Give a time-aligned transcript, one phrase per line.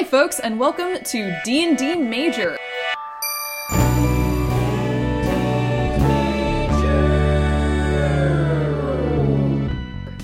[0.00, 2.56] Hi, folks, and welcome to D&D Major.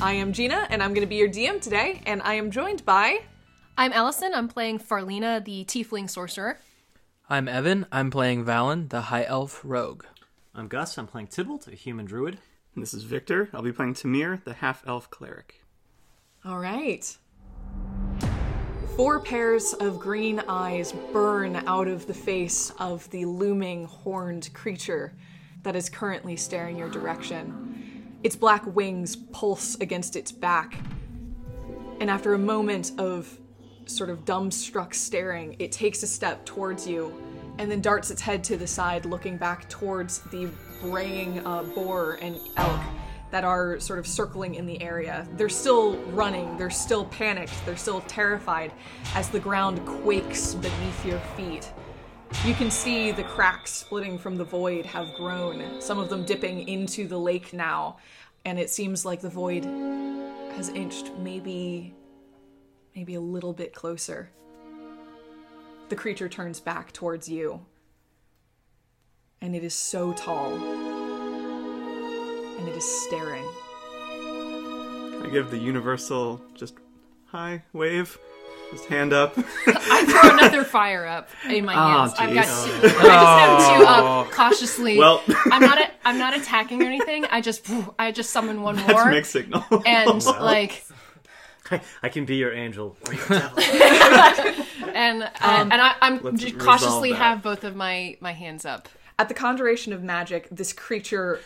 [0.00, 2.86] I am Gina, and I'm going to be your DM today, and I am joined
[2.86, 3.18] by...
[3.76, 4.32] I'm Allison.
[4.32, 6.58] I'm playing Farlina, the Tiefling Sorcerer.
[7.28, 7.84] I'm Evan.
[7.92, 10.04] I'm playing Valen, the High Elf Rogue.
[10.54, 10.96] I'm Gus.
[10.96, 12.38] I'm playing Tybalt, a human druid.
[12.74, 13.50] And This is Victor.
[13.52, 15.62] I'll be playing Tamir, the half elf cleric.
[16.46, 17.18] All right.
[18.96, 25.12] Four pairs of green eyes burn out of the face of the looming horned creature
[25.64, 28.16] that is currently staring your direction.
[28.22, 30.78] Its black wings pulse against its back,
[32.00, 33.38] and after a moment of
[33.84, 37.14] sort of dumbstruck staring, it takes a step towards you
[37.58, 40.48] and then darts its head to the side, looking back towards the
[40.80, 42.80] braying uh, boar and elk
[43.36, 45.28] that are sort of circling in the area.
[45.32, 48.72] They're still running, they're still panicked, they're still terrified
[49.14, 51.70] as the ground quakes beneath your feet.
[52.46, 56.66] You can see the cracks splitting from the void have grown, some of them dipping
[56.66, 57.98] into the lake now,
[58.46, 59.66] and it seems like the void
[60.54, 61.94] has inched maybe
[62.94, 64.30] maybe a little bit closer.
[65.90, 67.66] The creature turns back towards you.
[69.42, 70.85] And it is so tall.
[72.58, 73.44] And it is staring.
[74.10, 76.74] Can I give the universal just
[77.26, 78.18] hi wave?
[78.72, 79.34] Just hand up.
[79.66, 82.14] I throw another fire up in my Ah, hands.
[82.18, 82.64] I've got jeez.
[82.80, 82.86] two.
[82.86, 84.98] I just have two up cautiously.
[84.98, 85.78] Well- I'm not.
[85.80, 87.24] A, I'm not attacking or anything.
[87.26, 87.68] I just.
[87.98, 89.64] I just summon one That's more, mixed signal.
[89.86, 90.84] and like,
[92.02, 92.96] I can be your angel.
[93.06, 93.58] Or your devil.
[94.94, 97.18] and uh, and I, I'm let's just resolve cautiously that.
[97.18, 98.88] have both of my my hands up.
[99.18, 101.40] At the conjuration of magic, this creature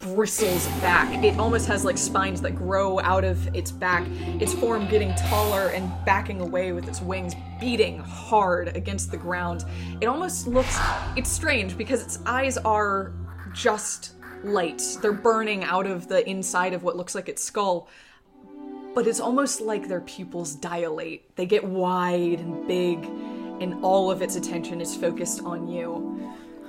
[0.00, 1.22] bristles back.
[1.22, 4.04] It almost has like spines that grow out of its back,
[4.40, 9.64] its form getting taller and backing away with its wings beating hard against the ground.
[10.00, 10.76] It almost looks
[11.14, 13.12] it's strange because its eyes are
[13.52, 14.82] just light.
[15.00, 17.88] They're burning out of the inside of what looks like its skull.
[18.96, 21.36] But it's almost like their pupils dilate.
[21.36, 23.04] They get wide and big,
[23.60, 26.11] and all of its attention is focused on you.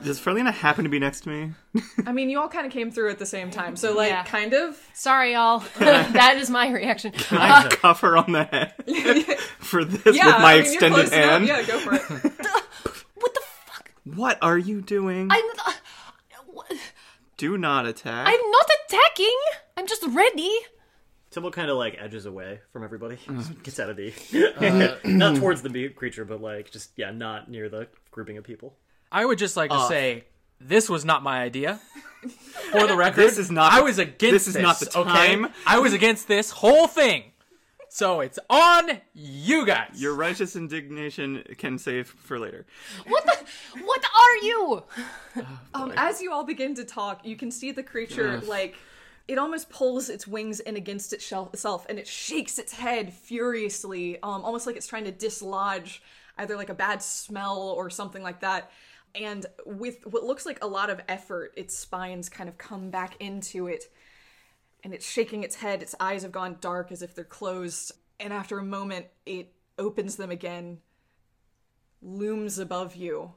[0.04, 1.52] Does Farlina happen to be next to me?
[2.06, 4.24] I mean, you all kind of came through at the same time, so like, Yeah.
[4.24, 4.78] kind of.
[4.94, 5.60] Sorry, y'all.
[5.80, 7.14] that is my reaction.
[7.32, 8.74] I cuff her on the head
[9.60, 11.30] for this Yeah, with my I mean, you're extended close enough.
[11.30, 11.48] hand.
[11.48, 12.02] Yeah, go for it.
[13.16, 13.92] what the fuck?
[14.04, 15.30] What are you doing?
[15.32, 15.44] I'm.
[15.66, 15.74] Uh,
[17.38, 18.28] Do not attack.
[18.28, 19.38] I'm not attacking.
[19.76, 20.52] I'm just ready.
[21.32, 23.18] Tybalt kind of like edges away from everybody.
[23.28, 24.14] Uh, Just Gets out of D.
[25.04, 28.76] not towards the be- creature, but like just yeah, not near the grouping of people.
[29.14, 30.26] I would just like to say
[30.60, 31.80] this was not my idea.
[32.72, 35.10] For the record, This is not- I was against this is not the okay?
[35.36, 35.54] time.
[35.66, 37.24] I was against this whole thing.
[37.90, 39.92] So it's on you guys.
[40.02, 42.66] Your righteous indignation can save for later.
[43.06, 43.84] What the?
[43.86, 44.84] What are you?
[45.76, 48.76] Um, as you all begin to talk, you can see the creature like
[49.28, 54.44] it almost pulls its wings in against itself, and it shakes its head furiously, um,
[54.44, 56.02] almost like it's trying to dislodge
[56.38, 58.72] either like a bad smell or something like that.
[59.16, 63.16] And with what looks like a lot of effort, its spines kind of come back
[63.20, 63.86] into it,
[64.84, 65.82] and it's shaking its head.
[65.82, 67.92] Its eyes have gone dark as if they're closed.
[68.20, 70.80] And after a moment, it opens them again,
[72.02, 73.34] looms above you,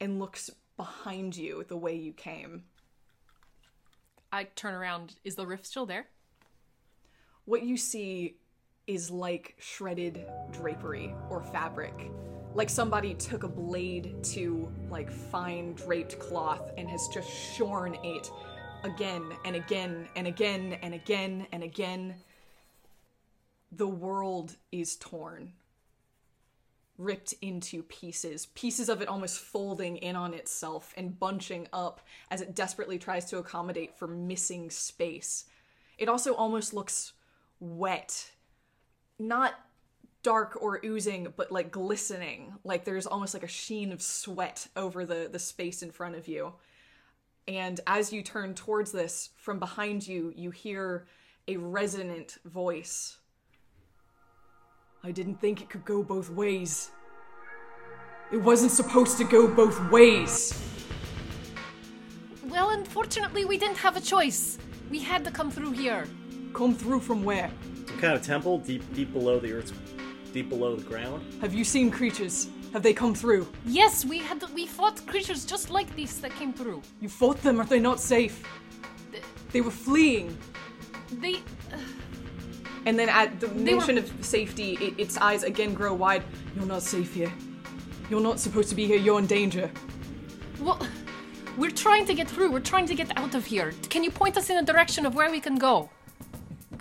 [0.00, 2.64] and looks behind you the way you came.
[4.32, 5.16] I turn around.
[5.24, 6.06] Is the rift still there?
[7.44, 8.38] What you see
[8.86, 12.10] is like shredded drapery or fabric.
[12.54, 18.30] Like somebody took a blade to like fine draped cloth and has just shorn it
[18.84, 22.16] again and again and again and again and again.
[23.70, 25.54] The world is torn.
[26.98, 32.42] Ripped into pieces, pieces of it almost folding in on itself and bunching up as
[32.42, 35.46] it desperately tries to accommodate for missing space.
[35.96, 37.14] It also almost looks
[37.60, 38.32] wet.
[39.18, 39.54] Not
[40.22, 42.54] dark or oozing, but like glistening.
[42.64, 46.28] Like there's almost like a sheen of sweat over the, the space in front of
[46.28, 46.54] you.
[47.48, 51.06] And as you turn towards this, from behind you, you hear
[51.48, 53.16] a resonant voice.
[55.02, 56.90] I didn't think it could go both ways.
[58.30, 60.58] It wasn't supposed to go both ways.
[62.44, 64.58] Well, unfortunately, we didn't have a choice.
[64.90, 66.06] We had to come through here.
[66.54, 67.50] Come through from where?
[67.88, 69.72] Some kind of temple deep deep below the earth's
[70.32, 71.22] deep below the ground.
[71.40, 72.48] Have you seen creatures?
[72.72, 73.46] Have they come through?
[73.66, 76.82] Yes, we had we fought creatures just like this that came through.
[77.00, 77.60] You fought them.
[77.60, 78.42] Are they not safe?
[79.52, 80.36] They were fleeing.
[81.20, 81.36] They
[82.86, 86.24] And uh, then at the were- mention of safety, it, its eyes again grow wide.
[86.56, 87.32] You're not safe here.
[88.10, 88.96] You're not supposed to be here.
[88.98, 89.70] You're in danger.
[90.60, 90.80] Well,
[91.58, 92.50] we're trying to get through.
[92.50, 93.72] We're trying to get out of here.
[93.90, 95.90] Can you point us in a direction of where we can go?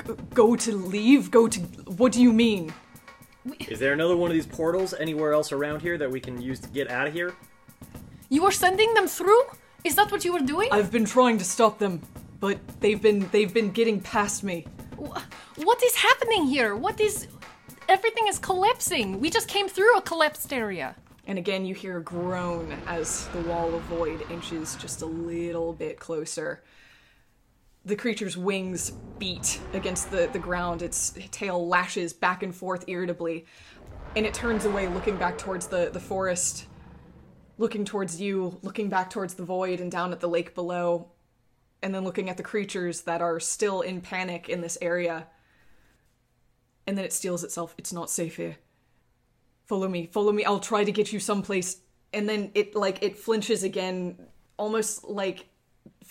[0.08, 1.30] G- go to leave?
[1.32, 1.60] Go to.
[2.00, 2.74] What do you mean?
[3.68, 6.60] Is there another one of these portals anywhere else around here that we can use
[6.60, 7.34] to get out of here?
[8.30, 9.42] You were sending them through?
[9.84, 10.70] Is that what you were doing?
[10.72, 12.02] I've been trying to stop them,
[12.40, 14.68] but they've been they've been getting past me.
[15.56, 16.76] What is happening here?
[16.76, 17.28] What is.
[17.90, 19.20] Everything is collapsing.
[19.20, 20.96] We just came through a collapsed area.
[21.28, 25.74] And again, you hear a groan as the wall of void inches just a little
[25.74, 26.64] bit closer.
[27.84, 33.46] The creature's wings beat against the, the ground, its tail lashes back and forth irritably,
[34.16, 36.68] and it turns away, looking back towards the, the forest,
[37.58, 41.12] looking towards you, looking back towards the void and down at the lake below,
[41.82, 45.28] and then looking at the creatures that are still in panic in this area.
[46.86, 47.74] And then it steels itself.
[47.78, 48.58] It's not safe here.
[49.66, 50.44] Follow me follow me.
[50.44, 51.78] I'll try to get you someplace.
[52.14, 54.28] And then it like it flinches again
[54.58, 55.46] almost like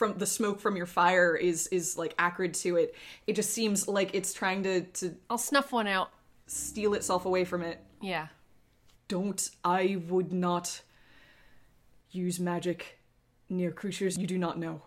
[0.01, 2.95] from the smoke from your fire is is like acrid to it.
[3.27, 6.11] It just seems like it's trying to to I'll snuff one out.
[6.47, 7.79] steal itself away from it.
[8.01, 8.29] Yeah.
[9.09, 10.81] don't i would not
[12.13, 12.99] use magic
[13.51, 14.81] near creatures you do not know.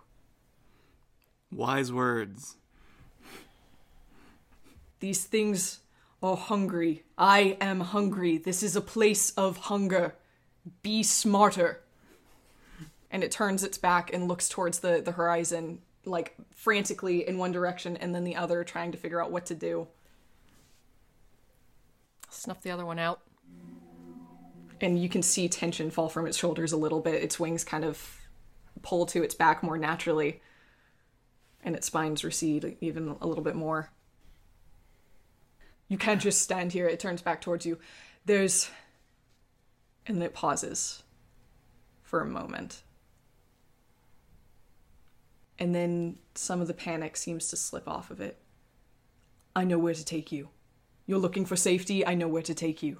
[1.52, 2.56] Wise words.
[5.00, 5.82] these things
[6.24, 7.04] are hungry.
[7.20, 8.40] I am hungry.
[8.40, 10.16] This is a place of hunger.
[10.82, 11.83] Be smarter
[13.14, 17.54] and it turns its back and looks towards the the horizon like frantically in one
[17.54, 19.88] direction and then the other trying to figure out what to do.
[22.30, 23.22] Snuff the other one out.
[24.82, 27.24] and you can see tension fall from its shoulders a little bit.
[27.24, 28.20] Its wings kind of
[28.82, 30.42] pull to its back more naturally.
[31.64, 33.92] And its spines recede even a little bit more.
[35.88, 36.88] You can't just stand here.
[36.88, 37.78] It turns back towards you.
[38.26, 38.70] There's
[40.06, 41.04] and then it pauses
[42.02, 42.84] for a moment
[45.60, 48.40] and then some of the panic seems to slip off of it
[49.56, 50.50] i know where to take you
[51.06, 53.00] you're looking for safety i know where to take you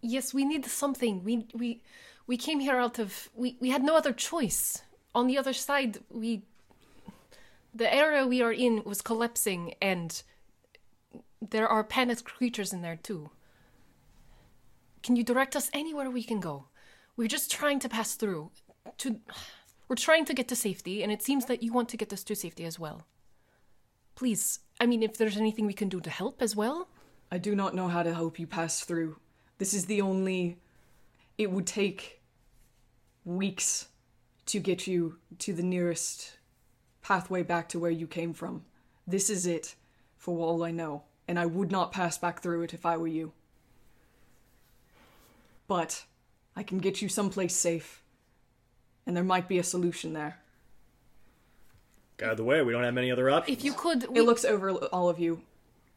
[0.00, 1.24] Yes, we need something.
[1.24, 1.82] We we
[2.26, 4.82] we came here out of we we had no other choice.
[5.14, 6.42] On the other side, we
[7.74, 10.22] the area we are in was collapsing and
[11.40, 13.30] there are panicked creatures in there too.
[15.02, 16.66] Can you direct us anywhere we can go?
[17.16, 18.50] We're just trying to pass through.
[18.98, 19.20] To
[19.92, 22.24] we're trying to get to safety and it seems that you want to get us
[22.24, 23.02] to safety as well.
[24.14, 26.88] Please, I mean if there's anything we can do to help as well.
[27.30, 29.16] I do not know how to help you pass through.
[29.58, 30.56] This is the only.
[31.36, 32.22] It would take
[33.26, 33.88] weeks
[34.46, 36.38] to get you to the nearest
[37.02, 38.64] pathway back to where you came from.
[39.06, 39.74] This is it,
[40.16, 43.08] for all I know, and I would not pass back through it if I were
[43.08, 43.32] you.
[45.68, 46.06] But
[46.56, 48.01] I can get you someplace safe,
[49.06, 50.38] and there might be a solution there.
[52.18, 52.62] Get out of the way.
[52.62, 53.58] We don't have many other options.
[53.58, 55.42] If you could we, It looks over all of you.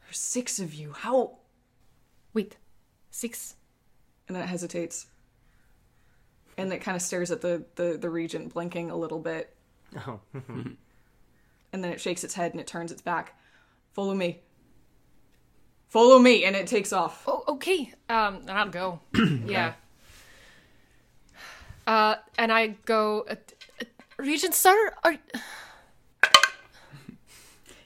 [0.06, 0.94] There's six of you.
[0.94, 1.38] How?
[2.34, 2.58] wait.
[3.12, 3.56] 6
[4.28, 5.08] and then it hesitates
[6.58, 9.56] and it kind of stares at the, the the regent blinking a little bit
[10.06, 10.20] Oh.
[10.34, 10.76] and
[11.72, 13.40] then it shakes its head and it turns its back
[13.94, 14.42] follow me
[15.88, 17.94] follow me and it takes off Oh, okay.
[18.10, 19.00] Um, I'll go.
[19.46, 19.76] yeah.
[21.88, 23.36] Uh, and I go, uh,
[23.82, 23.86] uh,
[24.18, 25.18] Regent Sir, are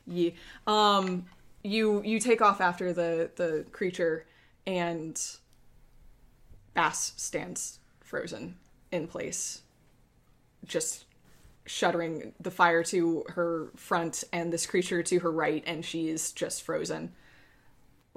[0.09, 0.31] yeah
[0.67, 1.25] um
[1.63, 4.25] you you take off after the the creature
[4.65, 5.21] and
[6.73, 8.55] bass stands frozen
[8.91, 9.61] in place
[10.65, 11.05] just
[11.65, 16.31] shuddering the fire to her front and this creature to her right and she is
[16.31, 17.11] just frozen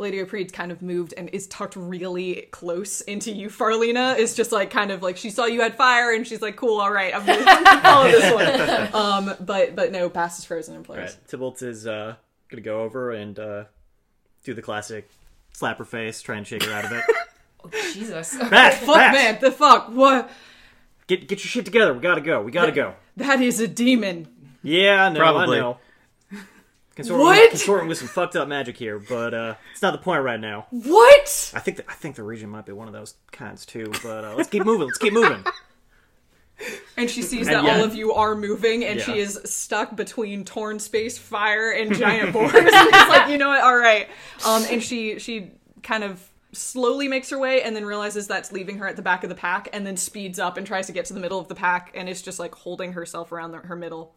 [0.03, 3.49] Lady Opreed kind of moved and is tucked really close into you.
[3.49, 6.57] Farlina is just like kind of like she saw you had fire and she's like,
[6.57, 10.75] "Cool, all right, I'm gonna follow this one." Um, but but no, Bass is frozen
[10.77, 10.99] in place.
[10.99, 11.29] Right.
[11.29, 12.17] Tybalt is uh,
[12.49, 13.65] gonna go over and uh,
[14.45, 15.09] do the classic
[15.53, 17.05] slap her face, try and shake her out of it.
[17.65, 18.37] oh, Jesus.
[18.37, 20.31] Bass, Fuck, Bass, man, the fuck, what?
[21.07, 21.95] Get get your shit together.
[21.95, 22.43] We gotta go.
[22.43, 22.95] We gotta go.
[23.17, 24.29] That is a demon.
[24.63, 25.19] Yeah, I know.
[25.19, 25.59] Probably.
[25.59, 25.79] I know.
[26.95, 27.51] Consorting, What?
[27.51, 30.67] Consorting with some fucked up magic here, but uh, it's not the point right now.
[30.71, 31.53] What?
[31.55, 33.91] I think that, I think the regent might be one of those kinds too.
[34.03, 34.87] But uh, let's keep moving.
[34.87, 35.45] Let's keep moving.
[36.97, 37.77] And she sees And that yeah.
[37.79, 42.33] all of you are moving, and she is stuck between torn space, fire, and giant
[42.33, 42.53] boars.
[42.55, 43.63] and it's like, you know what?
[43.63, 44.09] All right.
[44.47, 45.51] Um, and she she
[45.83, 46.23] kind of
[46.53, 49.35] slowly makes her way, and then realizes that's leaving her at the back of the
[49.35, 51.91] pack, and then speeds up and tries to get to the middle of the pack,
[51.95, 54.15] and is just like holding herself around the, her middle.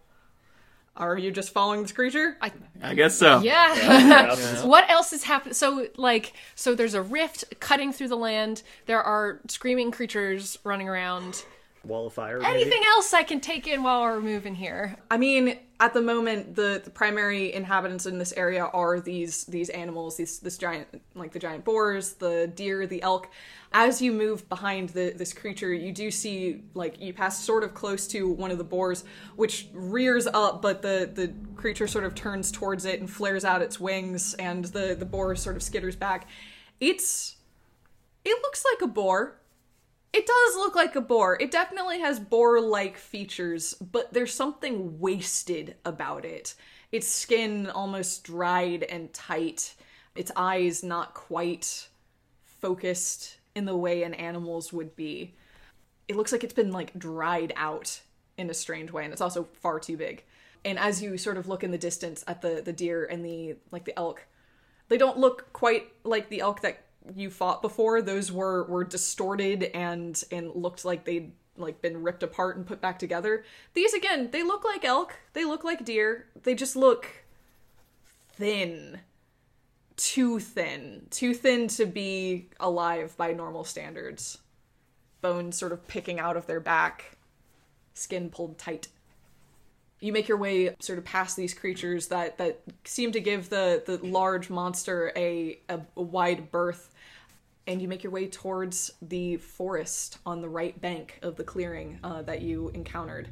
[0.97, 2.37] Are you just following this creature?
[2.41, 3.39] I I guess so.
[3.43, 4.65] Yeah.
[4.65, 5.53] what else is happening?
[5.53, 8.63] So, like, so there's a rift cutting through the land.
[8.85, 11.43] There are screaming creatures running around.
[11.85, 12.39] Wall of fire.
[12.39, 12.61] maybe?
[12.61, 14.95] Anything else I can take in while we're moving here?
[15.09, 19.69] I mean, at the moment, the, the primary inhabitants in this area are these these
[19.69, 23.29] animals, these this giant like the giant boars, the deer, the elk.
[23.73, 27.73] As you move behind the, this creature, you do see like you pass sort of
[27.73, 29.03] close to one of the boars,
[29.35, 33.61] which rears up, but the the creature sort of turns towards it and flares out
[33.61, 36.27] its wings, and the the boar sort of skitters back.
[36.79, 37.35] It's
[38.23, 39.41] it looks like a boar.
[40.15, 41.37] It does look like a boar.
[41.41, 46.55] It definitely has boar like features, but there's something wasted about it.
[46.89, 49.75] Its skin almost dried and tight,
[50.15, 51.89] its eyes not quite
[52.45, 55.35] focused in the way an animal's would be.
[56.07, 57.99] It looks like it's been like dried out
[58.37, 60.23] in a strange way, and it's also far too big.
[60.63, 63.57] And as you sort of look in the distance at the the deer and the
[63.69, 64.27] like the elk,
[64.87, 66.84] they don't look quite like the elk that
[67.15, 68.01] you fought before.
[68.01, 72.81] Those were were distorted and and looked like they'd like been ripped apart and put
[72.81, 73.43] back together.
[73.73, 75.15] These again, they look like elk.
[75.33, 76.27] They look like deer.
[76.43, 77.07] They just look
[78.33, 78.99] thin.
[79.97, 81.07] Too thin.
[81.09, 84.39] Too thin to be alive by normal standards.
[85.21, 87.17] Bones sort of picking out of their back.
[87.93, 88.89] Skin pulled tight
[89.99, 93.81] you make your way sort of past these creatures that that seem to give the
[93.85, 96.93] the large monster a, a, a wide berth
[97.67, 101.99] and you make your way towards the forest on the right bank of the clearing
[102.03, 103.29] uh, that you encountered.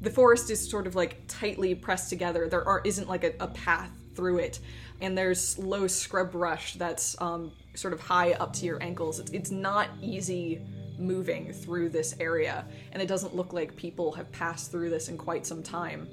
[0.00, 2.48] The forest is sort of like tightly pressed together.
[2.48, 4.60] There are isn't like a, a path through it
[5.00, 9.20] and there's low scrub brush that's um, sort of high up to your ankles.
[9.20, 10.60] It's, it's not easy
[10.98, 15.16] moving through this area, and it doesn't look like people have passed through this in
[15.16, 16.08] quite some time.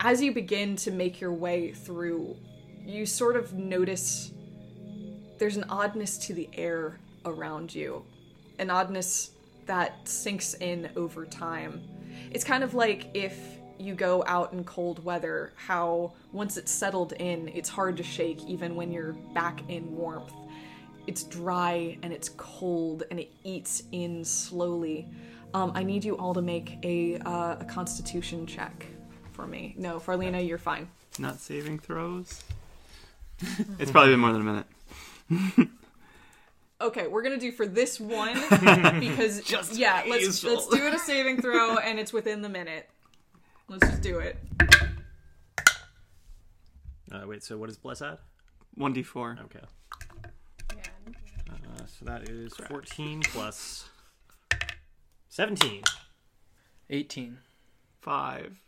[0.00, 2.36] As you begin to make your way through,
[2.84, 4.32] you sort of notice
[5.38, 8.04] there's an oddness to the air around you,
[8.58, 9.30] an oddness
[9.66, 11.82] that sinks in over time.
[12.30, 13.38] It's kind of like if
[13.78, 18.42] you go out in cold weather, how once it's settled in, it's hard to shake
[18.44, 20.32] even when you're back in warmth
[21.06, 25.06] it's dry and it's cold and it eats in slowly.
[25.52, 28.86] Um, I need you all to make a uh, a Constitution check
[29.32, 29.74] for me.
[29.76, 30.88] No, Farlina, you're fine.
[31.18, 32.42] Not saving throws.
[33.78, 34.66] it's probably been more than a minute.
[36.80, 38.34] Okay, we're gonna do for this one
[39.00, 40.54] because Just yeah, let's Hazel.
[40.54, 42.90] let's do it a saving throw and it's within the minute.
[43.68, 44.36] Let's just do it.
[47.10, 48.18] Uh, wait, so what is bless at?
[48.74, 49.38] One d four.
[49.44, 49.60] Okay.
[51.48, 53.88] Uh, so that is 14 plus
[55.28, 55.82] 17.
[56.90, 57.38] 18.
[58.00, 58.60] Five.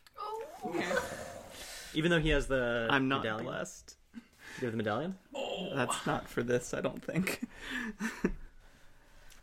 [1.93, 3.47] Even though he has the I'm not medallion.
[3.47, 3.97] blessed.
[4.61, 5.17] You have the medallion?
[5.75, 7.43] That's not for this, I don't think.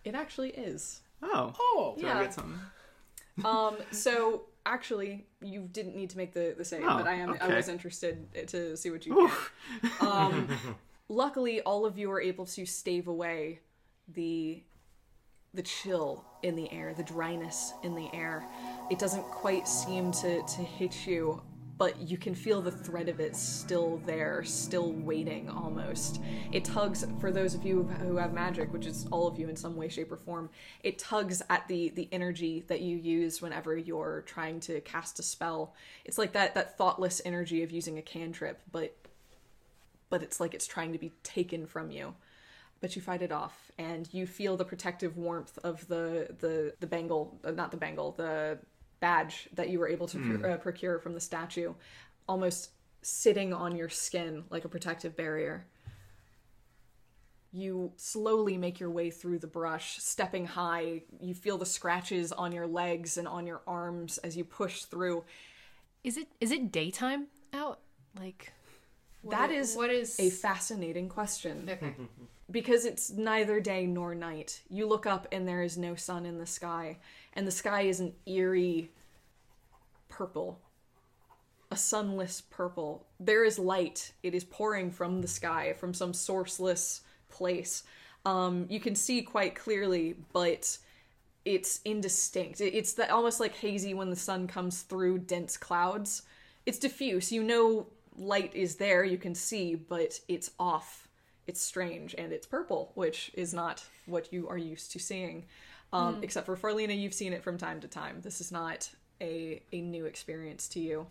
[0.03, 0.99] It actually is.
[1.21, 1.53] Oh.
[1.57, 1.95] Oh.
[1.97, 2.17] Do Yeah.
[2.19, 2.59] I get something?
[3.45, 7.29] Um, so actually, you didn't need to make the the save, Oh, but I am
[7.31, 7.55] I okay.
[7.55, 9.29] was interested to see what you
[9.81, 9.91] get.
[10.01, 10.49] Um,
[11.07, 13.61] luckily, all of you are able to stave away
[14.09, 14.61] the
[15.53, 18.43] the chill in the air, the dryness in the air.
[18.91, 21.41] It doesn't quite seem to to hit you,
[21.83, 26.21] but you can feel the thread of it still there, still waiting almost.
[26.53, 29.57] It tugs for those of you who have magic, which is all of you in
[29.57, 30.49] some way, shape, or form.
[30.81, 35.23] It tugs at the the energy that you use whenever you're trying to cast a
[35.23, 35.75] spell.
[36.05, 38.95] It's like that that thoughtless energy of using a cantrip, but
[40.09, 42.13] but it's like it's trying to be taken from you
[42.79, 46.85] but you fight it off and you feel the protective warmth of the the the
[46.85, 48.59] bangle uh, not the bangle the
[49.03, 51.73] badge that you were able to pr- uh, procure from the statue
[52.29, 52.69] almost
[53.01, 55.65] sitting on your skin like a protective barrier.
[57.51, 61.01] You slowly make your way through the brush stepping high.
[61.19, 65.25] You feel the scratches on your legs and on your arms as you push through.
[66.05, 67.79] Is it is it daytime out?
[68.17, 68.53] Like
[69.29, 71.69] that is what is a fascinating question.
[71.69, 71.93] Okay?
[72.51, 74.61] because it's neither day nor night.
[74.69, 76.99] You look up and there is no sun in the sky,
[77.33, 78.89] and the sky is an eerie
[80.09, 80.59] purple,
[81.71, 83.05] a sunless purple.
[83.19, 84.13] There is light.
[84.21, 87.83] It is pouring from the sky, from some sourceless place.
[88.25, 90.77] Um, you can see quite clearly, but
[91.45, 92.61] it's indistinct.
[92.61, 96.23] It's the, almost like hazy when the sun comes through dense clouds.
[96.65, 97.31] It's diffuse.
[97.31, 97.87] You know
[98.17, 101.07] light is there, you can see, but it's off.
[101.47, 105.45] It's strange and it's purple, which is not what you are used to seeing.
[105.93, 108.21] Um, Except for Farlina, you've seen it from time to time.
[108.21, 108.89] This is not
[109.21, 111.07] a, a new experience to you.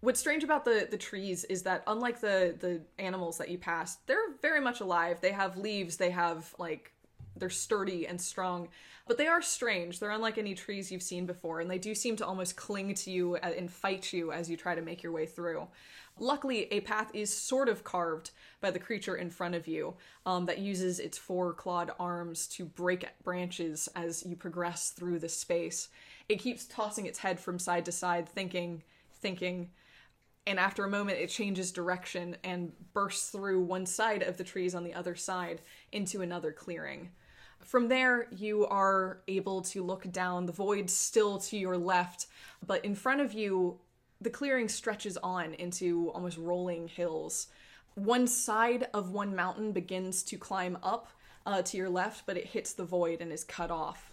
[0.00, 4.04] What's strange about the the trees is that unlike the the animals that you passed,
[4.08, 5.20] they're very much alive.
[5.20, 6.91] They have leaves, they have like
[7.36, 8.68] they're sturdy and strong,
[9.06, 9.98] but they are strange.
[9.98, 13.10] They're unlike any trees you've seen before, and they do seem to almost cling to
[13.10, 15.66] you and fight you as you try to make your way through.
[16.18, 19.94] Luckily, a path is sort of carved by the creature in front of you
[20.26, 25.28] um, that uses its four clawed arms to break branches as you progress through the
[25.28, 25.88] space.
[26.28, 28.82] It keeps tossing its head from side to side, thinking,
[29.20, 29.70] thinking,
[30.46, 34.74] and after a moment it changes direction and bursts through one side of the trees
[34.74, 35.60] on the other side
[35.92, 37.10] into another clearing.
[37.64, 42.26] From there, you are able to look down the void still to your left,
[42.66, 43.78] but in front of you,
[44.20, 47.48] the clearing stretches on into almost rolling hills.
[47.94, 51.08] One side of one mountain begins to climb up
[51.46, 54.12] uh, to your left, but it hits the void and is cut off.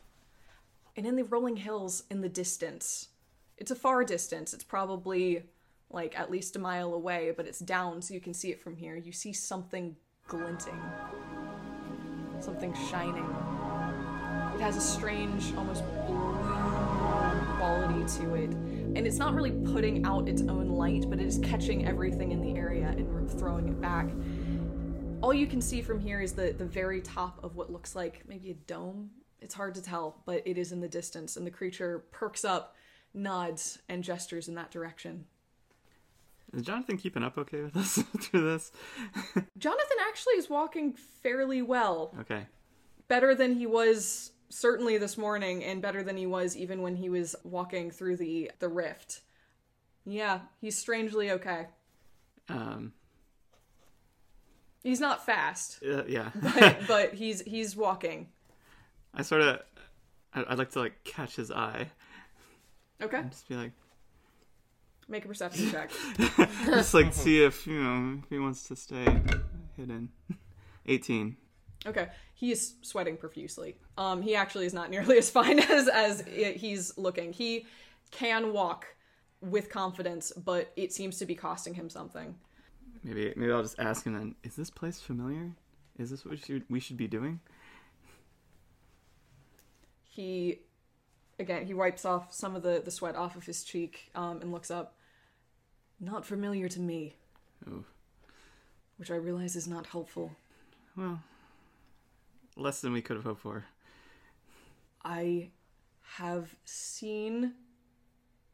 [0.95, 3.09] And in the rolling hills in the distance,
[3.57, 5.43] it's a far distance, it's probably
[5.89, 8.75] like at least a mile away, but it's down so you can see it from
[8.75, 8.95] here.
[8.95, 9.95] You see something
[10.27, 10.79] glinting,
[12.43, 13.25] something shining.
[14.55, 16.39] It has a strange, almost blue
[17.57, 18.49] quality to it.
[18.95, 22.41] And it's not really putting out its own light, but it is catching everything in
[22.41, 24.09] the area and throwing it back.
[25.21, 28.23] All you can see from here is the, the very top of what looks like
[28.27, 29.11] maybe a dome.
[29.41, 32.75] It's hard to tell, but it is in the distance, and the creature perks up,
[33.13, 35.25] nods, and gestures in that direction.
[36.53, 38.71] Is Jonathan keeping up okay with us through this?
[39.57, 42.15] Jonathan actually is walking fairly well.
[42.21, 42.47] Okay.
[43.07, 47.09] Better than he was certainly this morning and better than he was even when he
[47.09, 49.21] was walking through the the rift.
[50.05, 51.67] Yeah, he's strangely okay.
[52.47, 52.93] Um.
[54.81, 56.31] He's not fast, Uh, yeah.
[56.41, 58.29] but, but he's he's walking.
[59.13, 59.59] I sort of.
[60.33, 61.89] I'd like to like catch his eye.
[63.01, 63.71] Okay, and Just be like,
[65.09, 65.91] make a perception check.
[66.65, 69.05] just like see if you know if he wants to stay
[69.75, 70.09] hidden.
[70.85, 71.37] Eighteen.
[71.85, 73.77] Okay, he is sweating profusely.
[73.97, 77.33] Um, he actually is not nearly as fine as as i- he's looking.
[77.33, 77.65] He
[78.11, 78.85] can walk
[79.41, 82.35] with confidence, but it seems to be costing him something.
[83.03, 84.35] Maybe maybe I'll just ask him then.
[84.43, 85.51] Is this place familiar?
[85.97, 87.39] Is this what we should, we should be doing?
[90.11, 90.59] he
[91.39, 94.51] again he wipes off some of the the sweat off of his cheek um, and
[94.51, 94.95] looks up
[95.99, 97.15] not familiar to me.
[98.97, 100.31] Which i realize is not helpful.
[100.95, 101.21] Well,
[102.57, 103.65] less than we could have hoped for.
[105.05, 105.49] i
[106.17, 107.53] have seen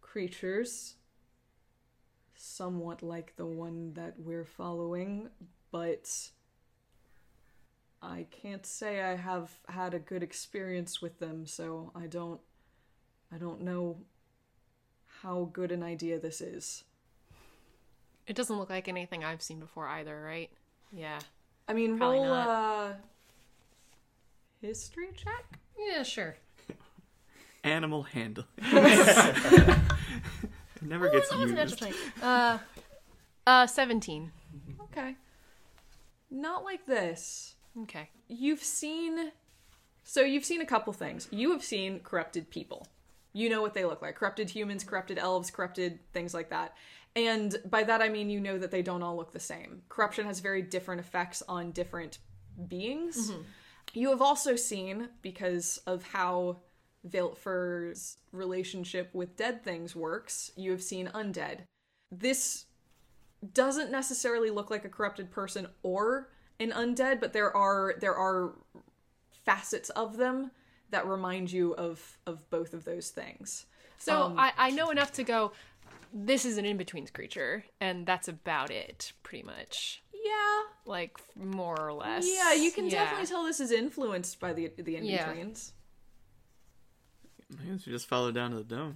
[0.01, 0.95] creatures
[2.35, 5.29] somewhat like the one that we're following
[5.71, 6.29] but
[8.01, 12.41] i can't say i have had a good experience with them so i don't
[13.33, 13.97] i don't know
[15.21, 16.83] how good an idea this is
[18.27, 20.49] It doesn't look like anything I've seen before either, right?
[20.91, 21.19] Yeah.
[21.67, 22.47] I mean, Probably roll not.
[22.47, 22.93] uh
[24.61, 25.59] history check.
[25.77, 26.35] Yeah, sure.
[27.63, 28.47] Animal handling.
[28.61, 29.77] it
[30.81, 31.81] never gets That was a used.
[31.81, 31.95] natural 20.
[32.21, 32.57] Uh,
[33.47, 34.31] uh, 17.
[34.83, 35.15] Okay.
[36.31, 37.55] Not like this.
[37.83, 38.09] Okay.
[38.27, 39.31] You've seen
[40.03, 41.27] so you've seen a couple things.
[41.31, 42.87] You have seen corrupted people.
[43.33, 44.15] You know what they look like.
[44.15, 46.75] Corrupted humans, corrupted elves, corrupted things like that.
[47.15, 49.83] And by that I mean you know that they don't all look the same.
[49.89, 52.19] Corruption has very different effects on different
[52.67, 53.31] beings.
[53.93, 56.57] You have also seen, because of how
[57.07, 61.59] Viltfur's relationship with dead things works, you have seen undead.
[62.11, 62.65] This
[63.53, 68.55] doesn't necessarily look like a corrupted person or an undead, but there are there are
[69.45, 70.51] facets of them
[70.89, 73.67] that remind you of of both of those things.
[73.97, 75.51] So Um, I, I know enough to go,
[76.17, 80.01] this is an in between creature, and that's about it, pretty much.
[80.13, 82.25] Yeah, Like, more or less.
[82.27, 83.03] yeah, you can Yeah.
[83.03, 85.27] definitely tell this is influenced by the the in Yeah.
[85.27, 85.73] betweens.
[87.59, 88.95] I guess we just follow down to the dome,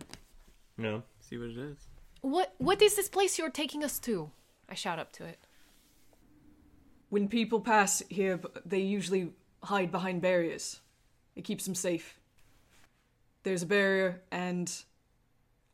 [0.78, 1.04] No.
[1.20, 1.78] see what it is.
[2.22, 4.32] What What is this place you're taking us to?
[4.68, 5.40] I shout up to it.
[7.10, 10.80] When people pass here, they usually hide behind barriers.
[11.36, 12.20] It keeps them safe.
[13.44, 14.72] There's a barrier, and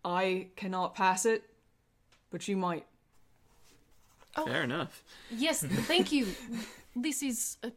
[0.06, 1.44] I cannot pass it,
[2.30, 2.86] but you might.
[4.38, 4.46] Oh.
[4.46, 5.04] Fair enough.
[5.32, 6.28] Yes, thank you.
[6.96, 7.72] this is uh,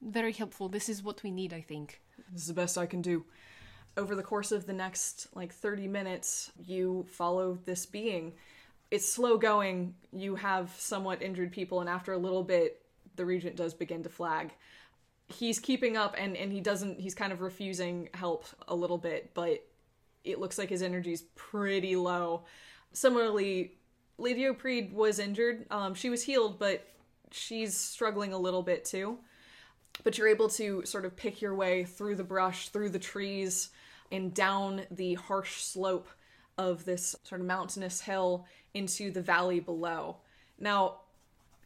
[0.00, 0.70] very helpful.
[0.70, 2.00] This is what we need, I think.
[2.32, 3.24] This is the best I can do.
[3.98, 8.32] Over the course of the next like 30 minutes, you follow this being.
[8.90, 9.94] It's slow going.
[10.12, 12.80] You have somewhat injured people, and after a little bit,
[13.16, 14.52] the regent does begin to flag.
[15.28, 19.32] He's keeping up, and, and he doesn't, he's kind of refusing help a little bit,
[19.34, 19.62] but
[20.24, 22.44] it looks like his energy's pretty low.
[22.92, 23.72] Similarly,
[24.18, 25.66] Lady Opreed was injured.
[25.70, 26.86] Um, she was healed, but
[27.30, 29.18] she's struggling a little bit too.
[30.04, 33.70] But you're able to sort of pick your way through the brush, through the trees,
[34.12, 36.08] and down the harsh slope
[36.58, 40.16] of this sort of mountainous hill into the valley below.
[40.58, 40.96] Now,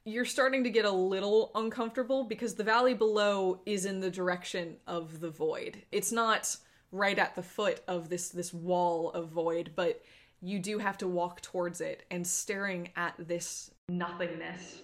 [0.05, 4.77] you're starting to get a little uncomfortable because the valley below is in the direction
[4.87, 5.83] of the void.
[5.91, 6.57] It's not
[6.95, 10.01] right at the foot of this this wall of void, but
[10.41, 14.81] you do have to walk towards it and staring at this nothingness.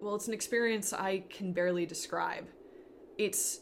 [0.00, 2.46] Well, it's an experience I can barely describe.
[3.18, 3.60] It's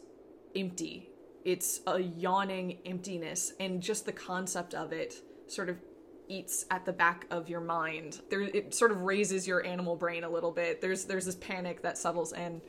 [0.55, 1.09] empty.
[1.45, 5.15] It's a yawning emptiness, and just the concept of it
[5.49, 5.79] sort of
[6.33, 8.21] eats at the back of your mind.
[8.31, 10.81] There, it sort of raises your animal brain a little bit.
[10.81, 12.63] There's there's this panic that settles in,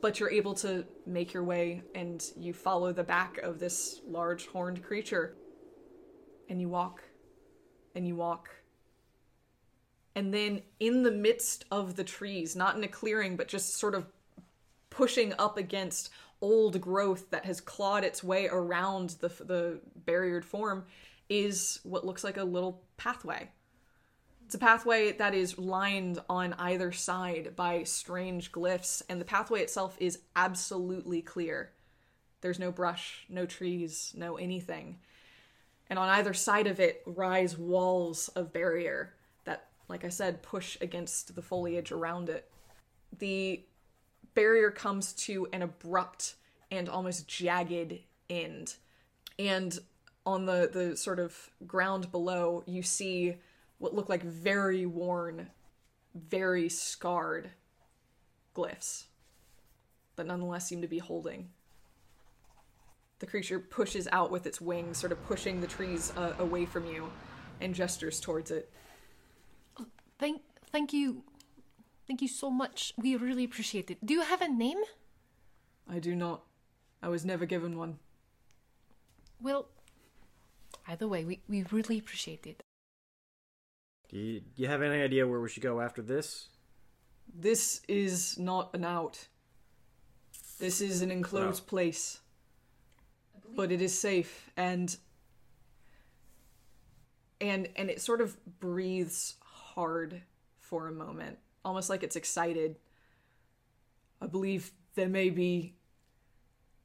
[0.00, 4.46] but you're able to make your way, and you follow the back of this large
[4.46, 5.36] horned creature,
[6.48, 7.02] and you walk,
[7.94, 8.50] and you walk.
[10.16, 13.94] And then in the midst of the trees, not in a clearing, but just sort
[13.94, 14.06] of
[14.90, 20.84] pushing up against old growth that has clawed its way around the the barriered form
[21.28, 23.50] is what looks like a little pathway.
[24.46, 29.62] It's a pathway that is lined on either side by strange glyphs, and the pathway
[29.62, 31.72] itself is absolutely clear.
[32.40, 34.98] There's no brush, no trees, no anything.
[35.88, 40.76] And on either side of it rise walls of barrier that, like I said, push
[40.80, 42.50] against the foliage around it.
[43.18, 43.64] The
[44.34, 46.34] barrier comes to an abrupt
[46.70, 48.74] and almost jagged end.
[49.38, 49.78] And
[50.26, 53.36] on the, the sort of ground below, you see
[53.78, 55.50] what look like very worn,
[56.14, 57.50] very scarred
[58.54, 59.04] glyphs
[60.16, 61.50] that nonetheless seem to be holding.
[63.18, 66.86] The creature pushes out with its wings, sort of pushing the trees uh, away from
[66.86, 67.10] you,
[67.60, 68.70] and gestures towards it.
[70.18, 71.22] Thank, thank you,
[72.06, 72.92] thank you so much.
[72.96, 74.04] We really appreciate it.
[74.04, 74.78] Do you have a name?
[75.90, 76.42] I do not.
[77.02, 77.98] I was never given one.
[79.40, 79.68] Well,
[80.86, 82.62] either way, we, we really appreciate it.
[84.08, 86.48] Do you, do you have any idea where we should go after this?
[87.32, 89.28] This is not an out.
[90.58, 91.68] This is an enclosed No.
[91.68, 92.20] place.
[93.56, 94.96] But it is safe and
[97.40, 100.22] and and it sort of breathes hard
[100.58, 102.76] for a moment, almost like it's excited.
[104.20, 105.74] I believe there may be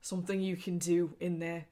[0.01, 1.65] something you can do in there.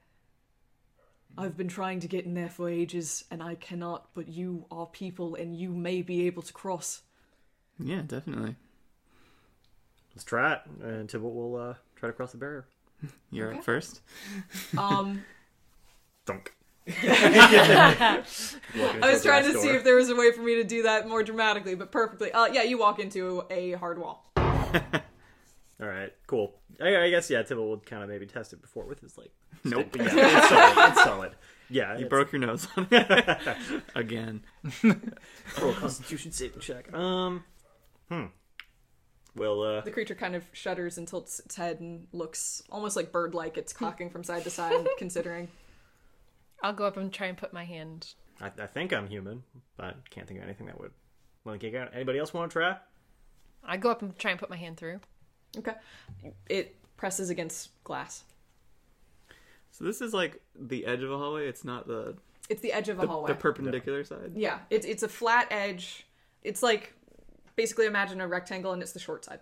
[1.38, 4.86] I've been trying to get in there for ages and I cannot, but you are
[4.86, 7.02] people and you may be able to cross.
[7.78, 8.56] Yeah, definitely.
[10.14, 12.66] Let's try it, and Tibble will uh, try to cross the barrier.
[13.30, 13.58] You're Okay.
[13.58, 14.00] up first.
[14.76, 15.24] Um
[16.26, 16.52] Thunk.
[16.88, 18.24] I
[19.02, 21.22] was trying to see if there was a way for me to do that more
[21.22, 22.32] dramatically, but perfectly.
[22.32, 24.24] Uh, yeah, you walk into a hard wall.
[25.80, 26.54] All right, cool.
[26.80, 29.30] I, I guess yeah, Tibble would kind of maybe test it before with his like.
[29.64, 29.88] Nope.
[29.90, 30.88] stick, but yeah, it's solid.
[30.90, 31.32] It's solid.
[31.70, 34.42] Yeah, You it's- broke your nose on it again.
[34.82, 36.92] roll a Constitution saving check.
[36.92, 37.44] Um,
[38.08, 38.24] hmm.
[39.36, 43.12] Well, uh, The creature kind of shudders and tilts its head and looks almost like
[43.12, 43.56] bird-like.
[43.56, 45.48] It's cocking from side to side, considering.
[46.62, 48.14] I'll go up and try and put my hand.
[48.40, 49.44] I, I think I'm human,
[49.76, 50.90] but can't think of anything that would.
[51.44, 51.90] Want to kick out?
[51.94, 52.76] Anybody else want to try?
[53.64, 55.00] I go up and try and put my hand through.
[55.56, 55.74] Okay,
[56.48, 58.24] it presses against glass.
[59.70, 61.46] So this is like the edge of a hallway.
[61.48, 62.16] It's not the
[62.48, 63.28] It's the edge of a the, hallway.
[63.28, 64.32] the perpendicular side.
[64.34, 66.06] yeah, it's it's a flat edge.
[66.42, 66.92] It's like
[67.56, 69.40] basically imagine a rectangle, and it's the short side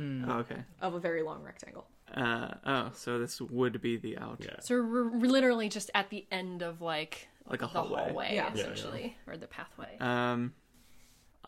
[0.00, 0.56] Oh, okay.
[0.80, 1.86] of a very long rectangle.
[2.14, 4.38] Uh, oh, so this would be the out.
[4.40, 4.56] Yeah.
[4.60, 8.00] So we're, we're literally just at the end of like Like a the hallway.
[8.04, 8.50] hallway, Yeah.
[8.54, 9.96] Yeah, essentially, or the pathway.
[10.00, 10.54] Um,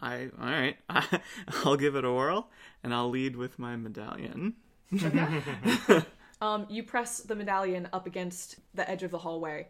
[0.03, 0.77] I all right.
[1.65, 2.51] I'll give it a whirl,
[2.83, 4.55] and I'll lead with my medallion.
[6.43, 9.69] Um, you press the medallion up against the edge of the hallway,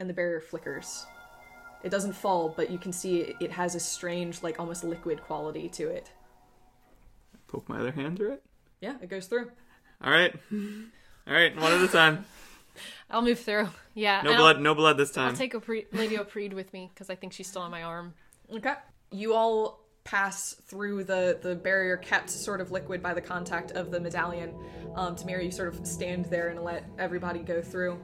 [0.00, 1.06] and the barrier flickers.
[1.84, 5.22] It doesn't fall, but you can see it, it has a strange, like almost liquid
[5.22, 6.10] quality to it.
[7.46, 8.42] Poke my other hand through it.
[8.80, 9.52] Yeah, it goes through.
[10.02, 12.24] All right, all right, one at a time.
[13.10, 13.68] I'll move through.
[13.94, 14.22] Yeah.
[14.22, 15.26] No blood, I'll, no blood this time.
[15.26, 15.38] I'll time.
[15.38, 18.14] take Opre- Lady Opreed with me because I think she's still on my arm.
[18.52, 18.74] Okay.
[19.10, 23.90] You all pass through the the barrier kept sort of liquid by the contact of
[23.90, 24.54] the medallion.
[24.94, 27.98] Um, Tamira, you sort of stand there and let everybody go through.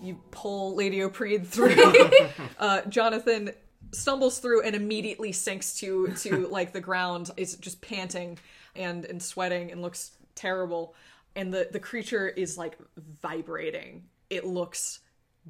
[0.00, 2.10] You pull Lady Opreed through.
[2.58, 3.50] uh, Jonathan
[3.92, 7.30] stumbles through and immediately sinks to to like the ground.
[7.36, 8.38] Is just panting
[8.74, 10.94] and and sweating and looks terrible.
[11.36, 14.04] And the the creature is like vibrating.
[14.30, 15.00] It looks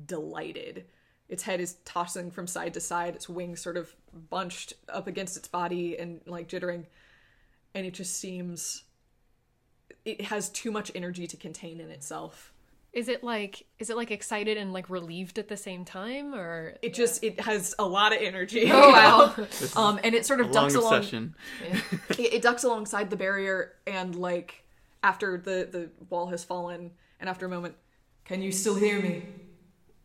[0.04, 0.86] delighted.
[1.32, 3.96] Its head is tossing from side to side, its wings sort of
[4.28, 6.84] bunched up against its body and like jittering.
[7.74, 8.82] And it just seems
[10.04, 12.52] it has too much energy to contain in itself.
[12.92, 16.74] Is it like is it like excited and like relieved at the same time or
[16.82, 18.68] It just it has a lot of energy.
[18.70, 19.34] Oh wow.
[19.82, 20.94] um, and it sort of Long ducks along.
[20.96, 21.34] obsession.
[22.10, 24.64] It, it ducks alongside the barrier, and like
[25.02, 27.74] after the the wall has fallen, and after a moment,
[28.26, 29.22] can you still hear me?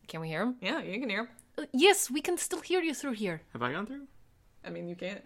[0.08, 0.56] Can we hear him?
[0.62, 1.22] Yeah, you can hear.
[1.22, 1.28] him.
[1.58, 3.42] Uh, yes, we can still hear you through here.
[3.54, 4.08] Have I gone through?
[4.64, 5.24] I mean, you can't.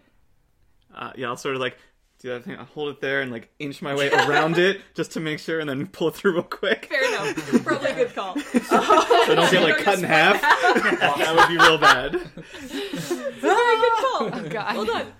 [0.94, 1.76] Uh, yeah, I'll sort of like
[2.18, 2.56] do that thing.
[2.58, 5.60] I'll hold it there and like inch my way around it just to make sure,
[5.60, 6.86] and then pull it through real quick.
[6.86, 7.36] Fair enough.
[7.64, 8.38] Probably a good call.
[8.38, 10.40] So I don't get like cut in half.
[10.40, 12.12] that would be real bad.
[12.12, 14.30] Very good call.
[14.32, 14.76] Oh god.
[14.76, 15.12] Well done.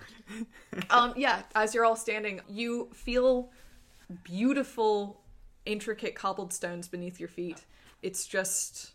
[0.91, 3.51] Um, yeah, as you're all standing, you feel
[4.25, 5.21] beautiful,
[5.67, 7.65] intricate cobbled stones beneath your feet.
[8.03, 8.93] It's just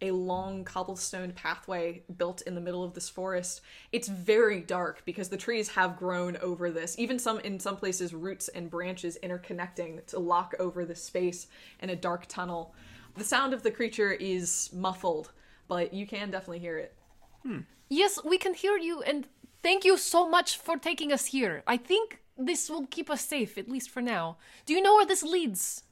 [0.00, 3.62] a long cobblestone pathway built in the middle of this forest.
[3.92, 6.98] It's very dark because the trees have grown over this.
[6.98, 11.46] Even some in some places roots and branches interconnecting to lock over the space
[11.80, 12.74] in a dark tunnel.
[13.16, 15.32] The sound of the creature is muffled,
[15.68, 16.94] but you can definitely hear it.
[17.42, 17.60] Hmm.
[17.88, 19.26] Yes, we can hear you and
[19.62, 21.62] thank you so much for taking us here.
[21.66, 24.36] I think this will keep us safe at least for now.
[24.66, 25.84] Do you know where this leads?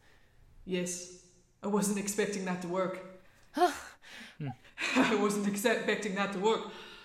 [0.66, 1.22] Yes,
[1.62, 3.00] I wasn't expecting that to work.
[4.96, 6.60] I wasn't expecting that to work.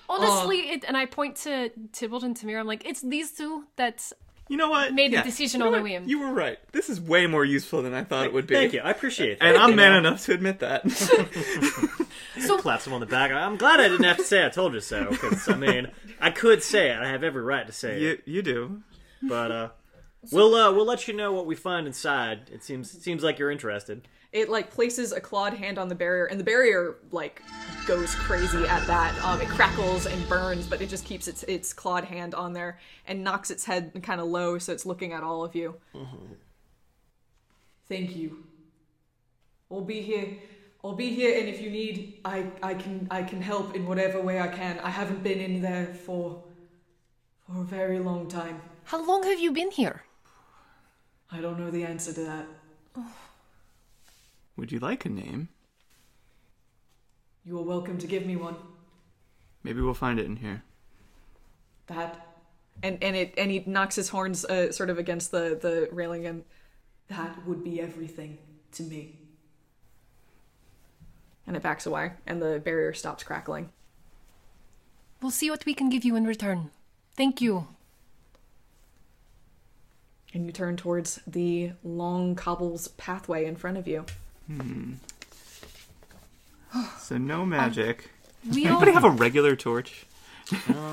[0.10, 2.60] Honestly, it and I point to Tybalt and Tamir.
[2.60, 4.12] I'm like, it's these two that
[4.47, 4.93] You know what?
[4.93, 6.02] Made the decision You know on the what?
[6.02, 6.10] whim.
[6.10, 6.58] You were right.
[6.71, 8.56] This is way more useful than I thought it would be.
[8.56, 8.82] Thank you.
[8.82, 9.45] I appreciate that.
[9.45, 10.84] And I'm man enough to admit that.
[12.60, 13.32] Claps him on the back.
[13.32, 15.08] I'm glad I didn't have to say I told you so.
[15.10, 16.97] Because I mean, I could say it.
[16.99, 18.02] I have every right to say it.
[18.02, 18.82] you you do.
[19.21, 19.69] But uh,
[20.32, 22.49] we'll uh, we'll let you know what we find inside.
[22.52, 24.08] It seems it seems like you're interested.
[24.31, 27.41] It like places a clawed hand on the barrier, and the barrier like
[27.87, 29.17] goes crazy at that.
[29.23, 32.79] Um, it crackles and burns, but it just keeps its its clawed hand on there
[33.07, 35.75] and knocks its head kind of low, so it's looking at all of you.
[37.87, 38.43] Thank you.
[39.71, 40.37] I'll be here.
[40.83, 44.21] I'll be here, and if you need, I I can I can help in whatever
[44.21, 44.79] way I can.
[44.79, 46.43] I haven't been in there for
[47.47, 48.61] for a very long time.
[48.83, 50.03] How long have you been here?
[51.31, 52.45] I don't know the answer to that.
[54.60, 55.48] Would you like a name?
[57.45, 58.56] You are welcome to give me one.
[59.63, 60.63] Maybe we'll find it in here.
[61.88, 62.28] that
[62.84, 66.26] and and it and he knocks his horns uh, sort of against the the railing
[66.26, 66.43] and
[67.08, 68.38] that would be everything
[68.74, 69.15] to me
[71.48, 73.69] and it backs away and the barrier stops crackling
[75.22, 76.69] We'll see what we can give you in return.
[77.17, 77.67] Thank you.
[80.34, 84.06] and you turn towards the long cobbles pathway in front of you
[86.99, 88.09] So no magic.
[88.51, 90.05] We all Anybody have a regular torch?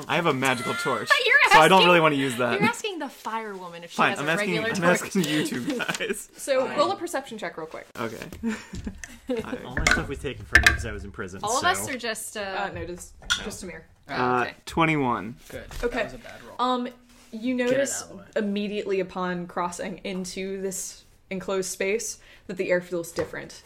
[0.09, 2.61] I have a magical torch, You're so I don't asking- really want to use that.
[2.61, 4.51] You're asking the fire woman if she Fine, has I'm a asking.
[4.62, 5.03] regular I'm torch.
[5.16, 6.29] asking you two guys.
[6.37, 8.19] so roll a perception check real quick Okay.
[9.64, 11.40] All my stuff was taken from me because I was in prison.
[11.42, 13.14] All of so- us are just uh, uh no just
[13.45, 14.55] just Samir Uh, okay.
[14.66, 15.37] Twenty-one.
[15.49, 15.64] Good.
[15.83, 15.97] Okay.
[15.97, 16.57] That was a bad roll.
[16.59, 16.88] Um,
[17.33, 18.25] you notice out of the way.
[18.37, 23.62] immediately upon crossing into this enclosed space that the air feels different.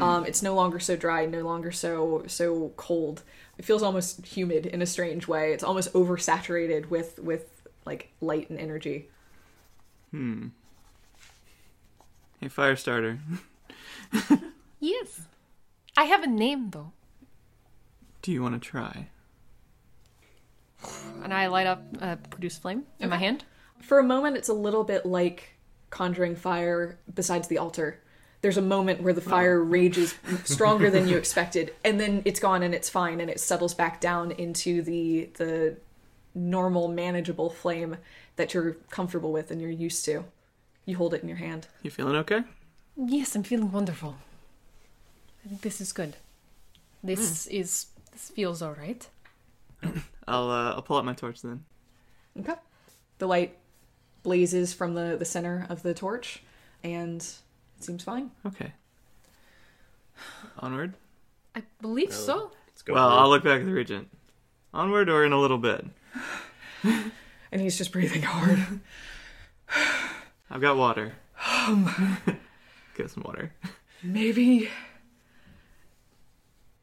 [0.00, 3.24] Um, it's no longer so dry, no longer so so cold.
[3.58, 5.52] It feels almost humid in a strange way.
[5.52, 9.08] It's almost oversaturated with with like light and energy.
[10.12, 10.48] Hmm.
[12.40, 13.18] Hey, fire starter.
[14.80, 15.20] Yes.
[15.96, 16.92] I have a name though.
[18.22, 19.08] Do you want to try?
[21.22, 23.44] And I light up uh, produce flame in my hand.
[23.80, 25.54] For a moment, it's a little bit like
[25.90, 27.98] conjuring fire besides the altar.
[28.42, 32.62] There's a moment where the fire rages stronger than you expected, and then it's gone
[32.62, 35.76] and it's fine, and it settles back down into the the
[36.34, 37.96] normal, manageable flame
[38.36, 40.24] that you're comfortable with and you're used to.
[40.86, 41.66] You hold it in your hand.
[41.82, 42.44] You feeling okay?
[42.96, 44.16] Yes, I'm feeling wonderful.
[45.44, 46.16] I think this is good.
[47.02, 47.56] This Hmm.
[47.56, 49.06] is this feels all right.
[50.28, 51.64] I'll uh, I'll pull out my torch then.
[52.38, 52.54] Okay.
[53.18, 53.56] The light
[54.22, 56.42] blazes from the the center of the torch,
[56.82, 58.30] and it seems fine.
[58.46, 58.72] Okay.
[60.58, 60.94] Onward.
[61.54, 62.52] I believe so.
[62.68, 63.16] Let's go Well, for.
[63.20, 64.08] I'll look back at the regent.
[64.72, 65.84] Onward or in a little bit.
[67.52, 68.64] And he's just breathing hard.
[70.48, 71.14] I've got water.
[71.66, 72.16] Um,
[72.96, 73.52] Get some water.
[74.04, 74.68] Maybe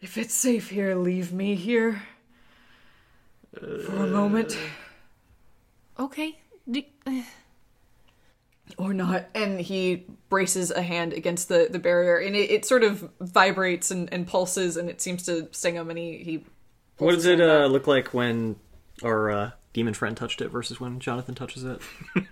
[0.01, 2.01] if it's safe here, leave me here
[3.57, 4.57] for a moment.
[5.97, 6.37] Uh, okay.
[7.07, 7.23] Do,
[8.77, 9.25] or not.
[9.33, 13.91] And he braces a hand against the, the barrier, and it, it sort of vibrates
[13.91, 15.89] and, and pulses, and it seems to sting him.
[15.89, 16.45] And he, he
[16.97, 18.57] What does it uh, look like when
[19.03, 21.81] our uh, demon friend touched it versus when Jonathan touches it?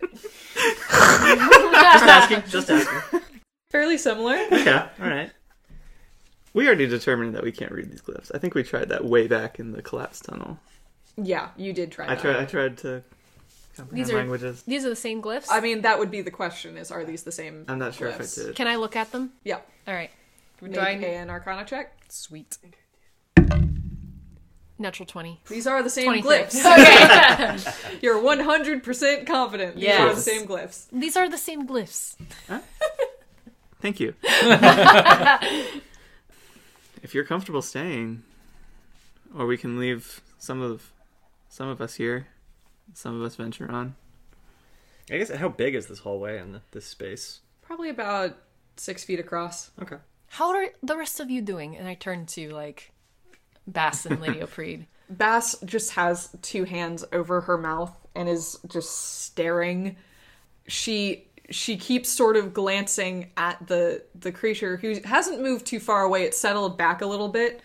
[0.91, 2.43] just asking.
[2.49, 3.21] Just asking.
[3.71, 4.35] fairly similar.
[4.35, 4.89] Yeah.
[5.01, 5.31] All right.
[6.53, 8.31] We already determined that we can't read these glyphs.
[8.33, 10.57] I think we tried that way back in the collapse tunnel.
[11.21, 12.05] yeah, you did try.
[12.05, 12.21] I that.
[12.21, 12.35] tried.
[12.37, 13.03] I tried to
[13.75, 14.63] comprehend These are- languages.
[14.63, 15.47] These are the same glyphs.
[15.49, 17.65] I mean, that would be the question: is are these the same?
[17.67, 18.37] I'm not sure glyphs?
[18.37, 18.55] if I did.
[18.55, 19.31] Can I look at them?
[19.43, 19.59] Yeah.
[19.87, 20.11] All right.
[20.61, 21.93] Make Do I- an Arcana check.
[22.09, 22.57] Sweet.
[24.77, 25.39] Natural twenty.
[25.47, 26.61] These are the same 26.
[26.61, 27.99] glyphs.
[28.01, 29.77] You're 100% confident.
[29.77, 30.87] These are the same glyphs.
[30.91, 32.15] These are the same glyphs.
[33.81, 34.15] Thank you.
[37.03, 38.23] if you're comfortable staying,
[39.37, 40.91] or we can leave some of
[41.47, 42.27] some of us here,
[42.93, 43.95] some of us venture on.
[45.11, 47.41] I guess how big is this hallway and this space?
[47.61, 48.37] Probably about
[48.77, 49.71] six feet across.
[49.81, 49.97] Okay.
[50.27, 51.77] How are the rest of you doing?
[51.77, 52.91] And I turn to like
[53.67, 54.85] Bass and Lady Opreed.
[55.09, 59.97] Bass just has two hands over her mouth and is just staring.
[60.67, 66.03] She she keeps sort of glancing at the the creature who hasn't moved too far
[66.03, 66.23] away.
[66.23, 67.61] It's settled back a little bit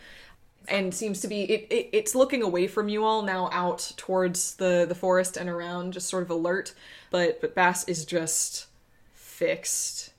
[0.68, 4.54] and seems to be it, it it's looking away from you all now out towards
[4.56, 6.74] the the forest and around just sort of alert.
[7.10, 8.66] But but Bass is just
[9.12, 10.12] fixed